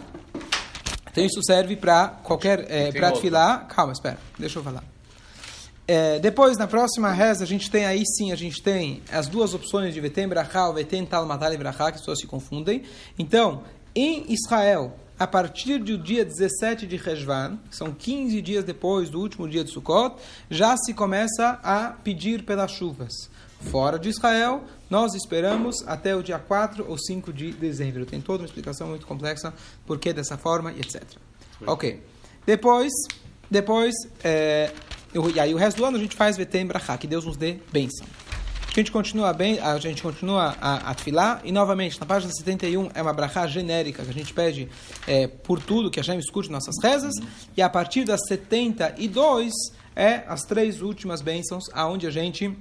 Então 1.12 1.24
isso 1.26 1.42
serve 1.44 1.76
para 1.76 2.10
qualquer 2.24 2.66
é, 2.70 2.92
para 2.92 3.16
filar. 3.16 3.68
Calma, 3.68 3.92
espera, 3.94 4.18
deixa 4.38 4.60
eu 4.60 4.64
falar. 4.64 4.84
É, 5.88 6.20
depois, 6.20 6.58
na 6.58 6.68
próxima 6.68 7.12
reza, 7.14 7.46
a 7.46 7.48
gente 7.48 7.72
tem 7.72 7.86
aí 7.86 8.04
sim, 8.06 8.34
a 8.34 8.36
gente 8.36 8.62
tem 8.62 9.02
as 9.10 9.28
duas 9.28 9.54
opções 9.54 9.94
de 9.94 10.02
Vetem 10.02 10.28
Brachá 10.28 10.68
ou 10.68 10.74
Vetem 10.74 11.06
Tal 11.06 11.26
Matal 11.26 11.54
e 11.54 11.58
Brachá, 11.58 11.86
que 11.92 11.96
as 11.96 12.02
pessoas 12.02 12.20
se 12.20 12.28
confundem. 12.28 12.84
Então, 13.18 13.64
em 13.96 14.26
Israel, 14.28 14.94
a 15.20 15.26
partir 15.26 15.80
do 15.80 15.98
dia 15.98 16.24
17 16.24 16.86
de 16.86 16.96
Rejvan, 16.96 17.58
são 17.72 17.92
15 17.92 18.42
dias 18.42 18.64
depois 18.64 19.10
do 19.10 19.20
último 19.20 19.48
dia 19.50 19.64
de 19.64 19.72
Sukkot, 19.72 20.16
já 20.50 20.78
se 20.78 20.94
começa 20.94 21.60
a 21.64 21.90
pedir 22.04 22.44
pelas 22.44 22.72
chuvas. 22.72 23.14
Fora 23.60 23.98
de 23.98 24.10
Israel, 24.10 24.64
nós 24.90 25.16
esperamos 25.16 25.84
até 25.88 26.16
o 26.16 26.22
dia 26.22 26.38
4 26.38 26.86
ou 26.88 26.98
5 26.98 27.34
de 27.34 27.52
dezembro. 27.52 28.06
Tem 28.06 28.22
toda 28.22 28.44
uma 28.44 28.46
explicação 28.46 28.88
muito 28.88 29.08
complexa, 29.08 29.52
por 29.86 29.98
que 29.98 30.14
dessa 30.14 30.38
forma 30.38 30.72
e 30.72 30.80
etc. 30.80 31.04
Ok. 31.66 32.00
Depois, 32.46 32.94
depois, 33.50 33.96
é, 34.24 34.72
e 35.34 35.40
aí 35.40 35.54
o 35.54 35.58
resto 35.58 35.78
do 35.78 35.86
ano 35.86 35.98
a 35.98 36.00
gente 36.00 36.16
faz 36.16 36.38
Vetem 36.38 36.68
Brachá, 36.68 36.98
que 36.98 37.08
Deus 37.08 37.26
nos 37.26 37.36
dê 37.36 37.58
bênção. 37.72 38.06
A 38.70 38.80
gente 38.80 38.92
continua 38.92 39.34
bem, 39.34 39.60
a 39.60 39.78
gente 39.80 40.04
continua 40.04 40.56
a, 40.62 40.92
a 40.92 40.96
tefilá, 40.96 41.42
e 41.44 41.52
novamente, 41.52 42.00
na 42.00 42.06
página 42.06 42.32
71 42.32 42.92
é 42.94 43.02
uma 43.02 43.14
brachá 43.14 43.48
genérica, 43.48 44.04
que 44.04 44.10
a 44.10 44.14
gente 44.14 44.34
pede 44.34 44.70
é, 45.08 45.26
por 45.28 45.60
tudo, 45.60 45.90
que 45.90 46.00
a 46.00 46.04
gente 46.04 46.22
escute 46.22 46.52
nossas 46.52 46.76
rezas, 46.84 47.14
e 47.56 47.62
a 47.62 47.70
partir 47.70 48.04
das 48.04 48.20
72 48.28 49.52
é 49.96 50.24
as 50.28 50.42
três 50.44 50.82
últimas 50.82 51.22
bênçãos, 51.22 51.64
aonde 51.74 52.06
a 52.06 52.12
gente 52.12 52.56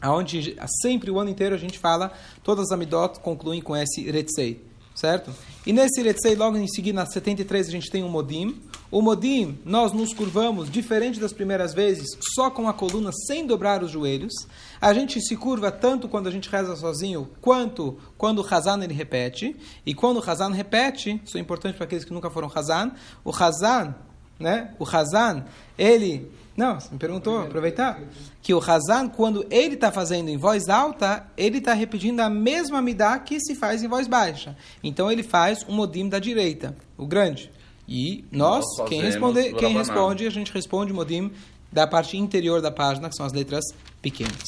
aonde 0.00 0.56
sempre 0.80 1.10
o 1.10 1.18
ano 1.18 1.30
inteiro 1.30 1.54
a 1.54 1.58
gente 1.58 1.78
fala, 1.78 2.12
todas 2.44 2.66
as 2.66 2.70
amidot 2.70 3.18
concluem 3.20 3.60
com 3.60 3.76
esse 3.76 4.08
retzei, 4.08 4.64
certo? 4.94 5.34
E 5.66 5.72
nesse 5.72 6.00
retzei, 6.02 6.36
logo 6.36 6.56
em 6.56 6.68
seguida, 6.68 7.00
na 7.00 7.06
73, 7.06 7.68
a 7.68 7.70
gente 7.70 7.90
tem 7.90 8.04
o 8.04 8.08
modim. 8.08 8.62
O 8.90 9.02
modim, 9.02 9.58
nós 9.66 9.92
nos 9.92 10.14
curvamos, 10.14 10.70
diferente 10.70 11.20
das 11.20 11.32
primeiras 11.32 11.74
vezes, 11.74 12.08
só 12.34 12.50
com 12.50 12.68
a 12.68 12.72
coluna, 12.72 13.10
sem 13.26 13.46
dobrar 13.46 13.82
os 13.82 13.90
joelhos. 13.90 14.32
A 14.80 14.94
gente 14.94 15.20
se 15.20 15.36
curva 15.36 15.70
tanto 15.70 16.08
quando 16.08 16.26
a 16.26 16.30
gente 16.30 16.48
reza 16.48 16.74
sozinho, 16.74 17.28
quanto 17.42 17.98
quando 18.16 18.38
o 18.38 18.54
Hazan 18.54 18.82
ele 18.82 18.94
repete. 18.94 19.54
E 19.84 19.92
quando 19.92 20.18
o 20.20 20.30
Hazan 20.30 20.52
repete, 20.52 21.20
isso 21.22 21.36
é 21.36 21.40
importante 21.40 21.76
para 21.76 21.84
aqueles 21.84 22.04
que 22.04 22.14
nunca 22.14 22.30
foram 22.30 22.50
Hazan, 22.54 22.92
o 23.22 23.30
Hazan, 23.30 23.94
né? 24.40 24.74
O 24.78 24.88
Hazan, 24.88 25.44
ele 25.76 26.30
não, 26.56 26.80
você 26.80 26.88
me 26.90 26.98
perguntou, 26.98 27.40
aproveitar. 27.40 28.00
Que 28.42 28.52
o 28.52 28.58
Hazan, 28.58 29.08
quando 29.08 29.46
ele 29.50 29.74
está 29.74 29.92
fazendo 29.92 30.28
em 30.28 30.36
voz 30.36 30.68
alta, 30.68 31.24
ele 31.36 31.58
está 31.58 31.74
repetindo 31.74 32.20
a 32.20 32.28
mesma 32.28 32.80
midá 32.80 33.18
que 33.18 33.38
se 33.38 33.54
faz 33.54 33.82
em 33.82 33.86
voz 33.86 34.08
baixa. 34.08 34.56
Então 34.82 35.12
ele 35.12 35.22
faz 35.22 35.62
o 35.68 35.72
modim 35.72 36.08
da 36.08 36.18
direita, 36.18 36.74
o 36.96 37.06
grande. 37.06 37.52
E 37.88 38.24
nós, 38.30 38.64
Nós 38.76 38.88
quem, 38.88 39.00
responde, 39.00 39.54
quem 39.54 39.72
responde, 39.72 40.26
a 40.26 40.30
gente 40.30 40.52
responde 40.52 40.92
o 40.92 40.94
modim 40.94 41.32
da 41.72 41.86
parte 41.86 42.18
interior 42.18 42.60
da 42.60 42.70
página, 42.70 43.08
que 43.08 43.16
são 43.16 43.24
as 43.24 43.32
letras 43.32 43.64
pequenas. 44.02 44.44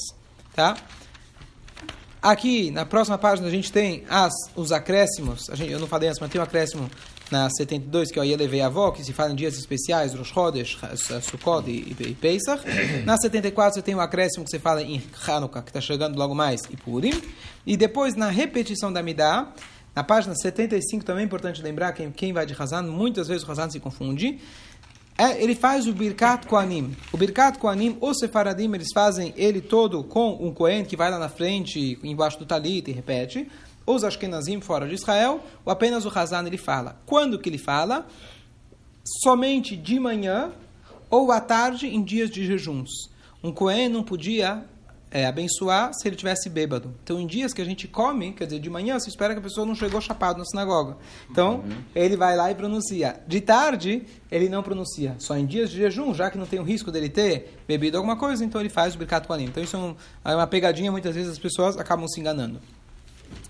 Tá? 0.55 0.77
Aqui, 2.23 2.71
na 2.71 2.85
próxima 2.85 3.17
página, 3.17 3.49
a 3.49 3.51
gente 3.51 3.73
tem 3.73 4.05
as, 4.11 4.33
os 4.55 4.73
acréscimos. 4.73 5.49
A 5.49 5.57
gente, 5.57 5.73
eu 5.73 5.81
não 5.81 5.87
falei 5.87 6.09
antes, 6.09 6.21
mas 6.21 6.31
tem 6.31 6.39
um 6.39 6.45
acréscimo 6.45 6.91
na 7.31 7.49
72, 7.49 8.11
que 8.11 8.19
é 8.19 8.23
o 8.23 8.25
Yelevei 8.25 8.61
Avó, 8.61 8.91
que 8.91 9.03
se 9.03 9.15
fala 9.15 9.33
em 9.33 9.37
dias 9.37 9.57
especiais, 9.57 10.13
Rosh 10.13 10.29
Chodesh, 10.29 10.79
Sukkot 11.23 11.71
e, 11.71 11.97
e 11.99 12.15
Pesach. 12.15 12.63
Na 13.07 13.17
74, 13.17 13.75
você 13.75 13.83
tem 13.83 13.95
um 13.95 14.01
acréscimo 14.01 14.45
que 14.45 14.51
você 14.51 14.59
fala 14.59 14.83
em 14.83 15.03
Hanukkah, 15.27 15.63
que 15.63 15.71
está 15.71 15.81
chegando 15.81 16.19
logo 16.19 16.35
mais, 16.35 16.61
e 16.69 16.77
Purim. 16.77 17.19
E 17.65 17.77
depois, 17.77 18.15
na 18.17 18.29
repetição 18.29 18.93
da 18.93 19.03
Midah, 19.03 19.55
na 19.95 20.05
página 20.05 20.35
75, 20.35 21.05
também 21.05 21.23
é 21.23 21.27
importante 21.27 21.61
lembrar, 21.63 21.93
quem, 21.93 22.11
quem 22.11 22.33
vai 22.33 22.47
de 22.47 22.55
Hazan, 22.57 22.83
muitas 22.83 23.29
vezes 23.29 23.47
o 23.47 23.51
Hazan 23.51 23.71
se 23.71 23.81
confunde. 23.81 24.39
É, 25.19 25.43
ele 25.43 25.55
faz 25.55 25.87
o 25.87 25.93
Birkat 25.93 26.47
Koanim. 26.47 26.97
O 27.13 27.17
Birkat 27.17 27.59
Koanim, 27.59 27.99
os 28.01 28.19
Sefaradim, 28.19 28.73
eles 28.73 28.89
fazem 28.95 29.35
ele 29.37 29.61
todo 29.61 30.03
com 30.03 30.33
um 30.41 30.55
Kohen 30.55 30.85
que 30.85 30.97
vai 30.97 31.11
lá 31.11 31.19
na 31.19 31.29
frente, 31.29 31.99
embaixo 32.03 32.39
do 32.39 32.47
talit 32.47 32.89
e 32.89 32.93
repete. 32.93 33.47
Os 33.85 34.05
Ashkenazim, 34.05 34.61
fora 34.61 34.89
de 34.89 34.95
Israel, 34.95 35.41
ou 35.65 35.73
apenas 35.73 36.07
o 36.07 36.19
Hazan, 36.19 36.47
ele 36.47 36.57
fala. 36.57 36.99
Quando 37.05 37.39
que 37.39 37.49
ele 37.49 37.59
fala? 37.59 38.07
Somente 39.23 39.77
de 39.77 39.99
manhã 40.01 40.53
ou 41.11 41.33
à 41.33 41.41
tarde 41.41 41.89
em 41.89 42.03
dias 42.03 42.31
de 42.31 42.47
jejuns. 42.47 42.89
Um 43.43 43.53
Kohen 43.53 43.89
não 43.89 44.03
podia 44.03 44.65
é, 45.11 45.27
abençoar 45.27 45.93
se 45.93 46.07
ele 46.09 46.15
tivesse 46.15 46.49
bêbado. 46.49 46.95
Então, 47.03 47.21
em 47.21 47.27
dias 47.27 47.53
que 47.53 47.61
a 47.61 47.65
gente 47.65 47.89
come, 47.89 48.33
quer 48.33 48.45
dizer, 48.45 48.61
de 48.61 48.71
manhã, 48.71 48.99
se 48.99 49.09
espera 49.09 49.35
que 49.35 49.41
a 49.41 49.43
pessoa 49.43 49.67
não 49.67 49.75
chegou 49.75 50.01
chapado 50.01 50.39
na 50.39 50.45
sinagoga. 50.45 50.97
Então, 51.31 51.65
ele 51.95 52.17
vai 52.17 52.37
lá 52.37 52.51
e 52.51 52.55
pronuncia. 52.55 53.21
De 53.27 53.41
tarde, 53.41 54.03
ele 54.31 54.49
não 54.49 54.63
pronuncia. 54.63 55.17
Só 55.19 55.37
em 55.37 55.45
dias 55.47 55.71
de 55.71 55.79
jejum, 55.79 56.15
já 56.15 56.31
que 56.31 56.39
não 56.39 56.47
tem 56.47 56.61
o 56.61 56.63
risco 56.63 56.93
dele 56.93 57.09
ter 57.09 57.59
bebido 57.67 57.97
alguma 57.97 58.17
coisa, 58.17 58.45
então 58.45 58.61
ele 58.61 58.71
faz 58.71 58.95
o 58.95 58.99
Birkat 58.99 59.27
Kohanim. 59.27 59.47
Então, 59.47 59.63
isso 59.63 59.75
é, 59.77 59.79
um- 59.81 59.97
é 60.25 60.35
uma 60.37 60.47
pegadinha, 60.47 60.93
muitas 60.93 61.15
vezes 61.15 61.33
as 61.33 61.39
pessoas 61.39 61.77
acabam 61.77 62.07
se 62.07 62.21
enganando. 62.21 62.61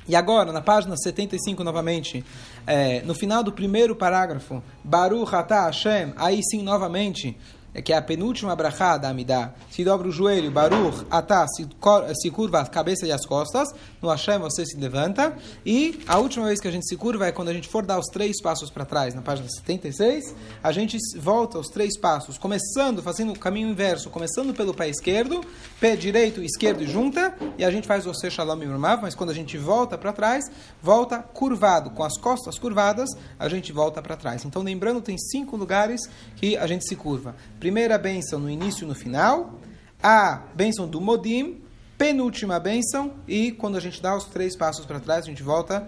E 0.09 0.17
agora, 0.17 0.51
na 0.53 0.61
página 0.61 0.97
75 0.97 1.63
novamente, 1.63 2.25
é, 2.67 3.01
no 3.03 3.15
final 3.15 3.43
do 3.45 3.53
primeiro 3.53 3.95
parágrafo, 3.95 4.63
Baruch 4.83 5.33
Atah 5.35 5.67
Hashem, 5.67 6.13
aí 6.17 6.41
sim 6.43 6.63
novamente, 6.63 7.37
que 7.85 7.93
é 7.93 7.97
a 7.97 8.03
penúltima 8.03 8.55
brachá 8.57 8.97
da 8.97 9.09
Amidah, 9.09 9.55
se 9.71 9.85
dobra 9.85 10.09
o 10.09 10.13
joelho, 10.13 10.51
Baruch 10.51 11.07
Atah, 11.11 11.47
se, 11.49 11.67
cor- 11.79 12.05
se 12.15 12.31
curva 12.31 12.61
a 12.61 12.67
cabeça 12.67 13.07
e 13.07 13.13
as 13.13 13.25
costas, 13.25 13.69
no 14.03 14.09
Hashem 14.09 14.39
você 14.39 14.67
se 14.67 14.77
levanta, 14.77 15.37
e 15.65 16.01
a 16.07 16.19
última 16.19 16.47
vez 16.47 16.61
que 16.61 16.69
a 16.69 16.71
gente 16.73 16.87
se 16.89 16.97
curva 16.97 17.27
é 17.27 17.33
quando 17.33 17.49
a 17.49 17.55
gente 17.55 17.69
for 17.69 17.85
dar 17.85 17.99
os 17.99 18.07
três 18.07 18.41
passos 18.43 18.71
para 18.71 18.85
trás, 18.85 19.15
na 19.15 19.23
página 19.23 19.49
76, 19.49 20.35
a 20.63 20.73
gente 20.73 20.99
volta 21.19 21.59
os 21.59 21.69
três 21.69 21.99
passos, 21.99 22.37
começando, 22.39 23.03
fazendo 23.03 23.33
o 23.33 23.39
caminho 23.39 23.69
inverso, 23.69 24.11
começando 24.11 24.53
pelo 24.55 24.75
pé 24.75 24.89
esquerdo, 24.89 25.41
pé 25.79 25.97
direito, 25.97 26.43
esquerdo 26.43 26.83
e 26.83 26.87
junta, 26.87 27.35
e 27.57 27.65
a 27.65 27.71
gente 27.71 27.87
faz 27.87 28.07
o 28.07 28.11
e 28.11 28.67
Murmav, 28.67 29.03
mas 29.03 29.15
quando 29.15 29.31
a 29.31 29.35
gente 29.35 29.57
volta 29.57 29.97
para 29.97 30.13
trás, 30.13 30.45
volta 30.83 31.19
curvado, 31.19 31.91
com 31.91 32.03
as 32.03 32.17
costas 32.19 32.59
curvadas, 32.59 33.09
a 33.39 33.49
gente 33.49 33.73
volta 33.73 34.03
para 34.03 34.17
trás. 34.17 34.45
Então, 34.45 34.63
lembrando, 34.63 35.01
tem 35.01 35.17
cinco 35.19 35.57
lugares 35.57 36.01
que 36.37 36.57
a 36.57 36.67
gente 36.67 36.87
se 36.87 36.97
curva. 36.97 37.35
Primeira 37.61 37.99
bênção 37.99 38.41
no 38.41 38.49
início 38.49 38.85
e 38.85 38.89
no 38.89 38.95
final, 38.95 39.61
a 40.03 40.45
bênção 40.55 40.89
do 40.89 40.99
Modim, 40.99 41.61
penúltima 41.99 42.59
bênção 42.59 43.13
e 43.29 43.53
quando 43.53 43.77
a 43.77 43.81
gente 43.81 44.01
dá 44.01 44.17
os 44.17 44.25
três 44.25 44.57
passos 44.57 44.87
para 44.87 44.99
trás, 44.99 45.25
a 45.25 45.29
gente 45.29 45.43
volta 45.43 45.87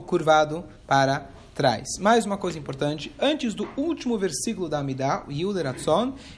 curvado 0.00 0.64
para 0.86 1.28
trás. 1.54 1.86
Mais 2.00 2.24
uma 2.24 2.38
coisa 2.38 2.58
importante, 2.58 3.12
antes 3.20 3.52
do 3.52 3.68
último 3.76 4.16
versículo 4.16 4.70
da 4.70 4.78
Amidah, 4.78 5.24
o 5.28 5.32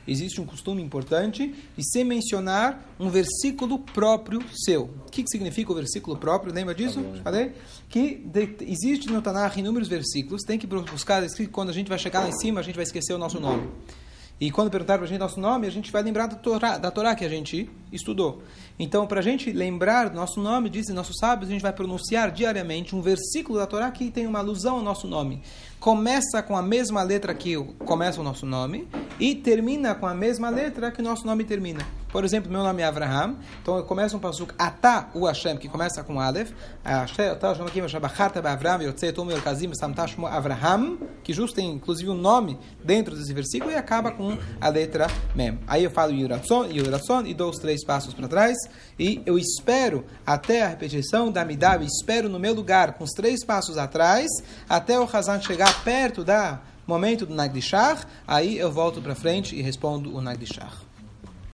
existe 0.09 0.41
um 0.41 0.45
costume 0.45 0.83
importante 0.83 1.55
de 1.77 1.89
se 1.93 2.03
mencionar 2.03 2.85
um 2.99 3.09
versículo 3.09 3.79
próprio 3.79 4.41
seu. 4.65 4.91
O 5.07 5.11
que, 5.13 5.23
que 5.23 5.31
significa 5.31 5.71
o 5.71 5.75
versículo 5.77 6.17
próprio? 6.17 6.53
Lembra 6.53 6.75
disso? 6.75 7.01
Falei? 7.23 7.53
Que 7.89 8.17
de- 8.17 8.57
existe 8.63 9.09
no 9.09 9.23
Tanakh 9.23 9.57
inúmeros 9.57 9.87
versículos, 9.87 10.43
tem 10.43 10.59
que 10.59 10.67
buscar 10.67 11.23
escrito 11.23 11.53
quando 11.53 11.71
a 11.71 11.73
gente 11.73 11.89
vai 11.89 11.99
chegar 11.99 12.19
lá 12.23 12.29
em 12.29 12.37
cima, 12.41 12.59
a 12.59 12.63
gente 12.65 12.75
vai 12.75 12.83
esquecer 12.83 13.13
o 13.15 13.19
nosso 13.19 13.39
nome. 13.39 13.69
E 14.45 14.51
quando 14.51 14.71
perguntar 14.71 14.99
para 14.99 15.07
a 15.07 15.09
gente 15.09 15.19
nosso 15.19 15.41
nome, 15.41 15.67
a 15.67 15.71
gente 15.71 15.91
vai 15.91 16.03
lembrar 16.03 16.27
da 16.27 16.37
Torá, 16.37 16.77
da 16.77 16.91
Torá 16.91 17.15
que 17.15 17.25
a 17.25 17.29
gente 17.31 17.67
estudou. 17.91 18.43
Então, 18.79 19.07
para 19.07 19.21
a 19.21 19.23
gente 19.23 19.51
lembrar 19.51 20.11
do 20.11 20.17
nosso 20.17 20.39
nome, 20.39 20.69
dizem 20.69 20.95
nossos 20.95 21.17
sábios, 21.19 21.49
a 21.49 21.53
gente 21.55 21.63
vai 21.63 21.73
pronunciar 21.73 22.31
diariamente 22.31 22.95
um 22.95 23.01
versículo 23.01 23.59
da 23.59 23.67
Torá 23.67 23.91
que 23.91 24.11
tem 24.11 24.27
uma 24.27 24.41
alusão 24.41 24.77
ao 24.77 24.83
nosso 24.83 25.09
nome. 25.09 25.41
Começa 25.85 26.43
com 26.43 26.57
a 26.57 26.63
mesma 26.63 27.03
letra 27.03 27.35
que 27.35 27.59
o- 27.59 27.75
começa 27.85 28.19
o 28.19 28.25
nosso 28.25 28.47
nome 28.47 28.89
e 29.21 29.35
termina 29.35 29.95
com 29.95 30.07
a 30.07 30.15
mesma 30.15 30.49
letra 30.49 30.91
que 30.91 31.03
o 31.03 31.05
nosso 31.05 31.27
nome 31.27 31.45
termina. 31.45 31.87
Por 32.11 32.25
exemplo, 32.25 32.49
meu 32.51 32.63
nome 32.63 32.81
é 32.81 32.87
Avraham, 32.87 33.37
então 33.61 33.77
eu 33.77 33.83
começo 33.83 34.17
um 34.17 34.21
pasuk 34.21 34.55
Ata 34.57 35.09
u 35.15 35.27
Hashem, 35.27 35.57
que 35.57 35.69
começa 35.69 36.05
com 36.05 36.21
Aleph. 36.21 36.53
Avraham, 40.31 40.99
que 41.25 41.33
justo 41.33 41.57
tem 41.57 41.73
inclusive 41.73 42.09
um 42.09 42.15
nome 42.15 42.57
dentro 42.85 43.17
desse 43.17 43.35
versículo 43.35 43.73
e 43.73 43.75
acaba 43.75 44.13
com 44.13 44.39
a 44.61 44.69
letra 44.69 45.09
Mem. 45.35 45.59
Aí 45.67 45.83
eu 45.83 45.91
falo 45.91 46.13
Yuratson, 46.13 46.67
Yuratson 46.67 47.23
e 47.23 47.35
dou 47.35 47.51
os 47.51 47.59
três 47.59 47.85
passos 47.85 48.15
para 48.15 48.29
trás 48.29 48.57
e 48.97 49.21
eu 49.27 49.37
espero 49.37 50.05
até 50.25 50.63
a 50.63 50.69
repetição 50.69 51.33
da 51.33 51.45
Midah, 51.45 51.75
eu 51.75 51.83
espero 51.83 52.29
no 52.29 52.39
meu 52.39 52.55
lugar 52.55 52.93
com 52.95 53.03
os 53.03 53.11
três 53.11 53.45
passos 53.45 53.77
atrás 53.77 54.29
até 54.69 54.99
o 55.01 55.09
Hazan 55.13 55.41
chegar 55.41 55.74
perto 55.83 56.23
da 56.23 56.61
momento 56.87 57.25
do 57.25 57.35
Nagdishar, 57.35 58.07
aí 58.27 58.59
eu 58.59 58.71
volto 58.71 59.01
para 59.01 59.15
frente 59.15 59.57
e 59.57 59.63
respondo 59.63 60.15
o 60.15 60.21
Nagdishar. 60.21 60.84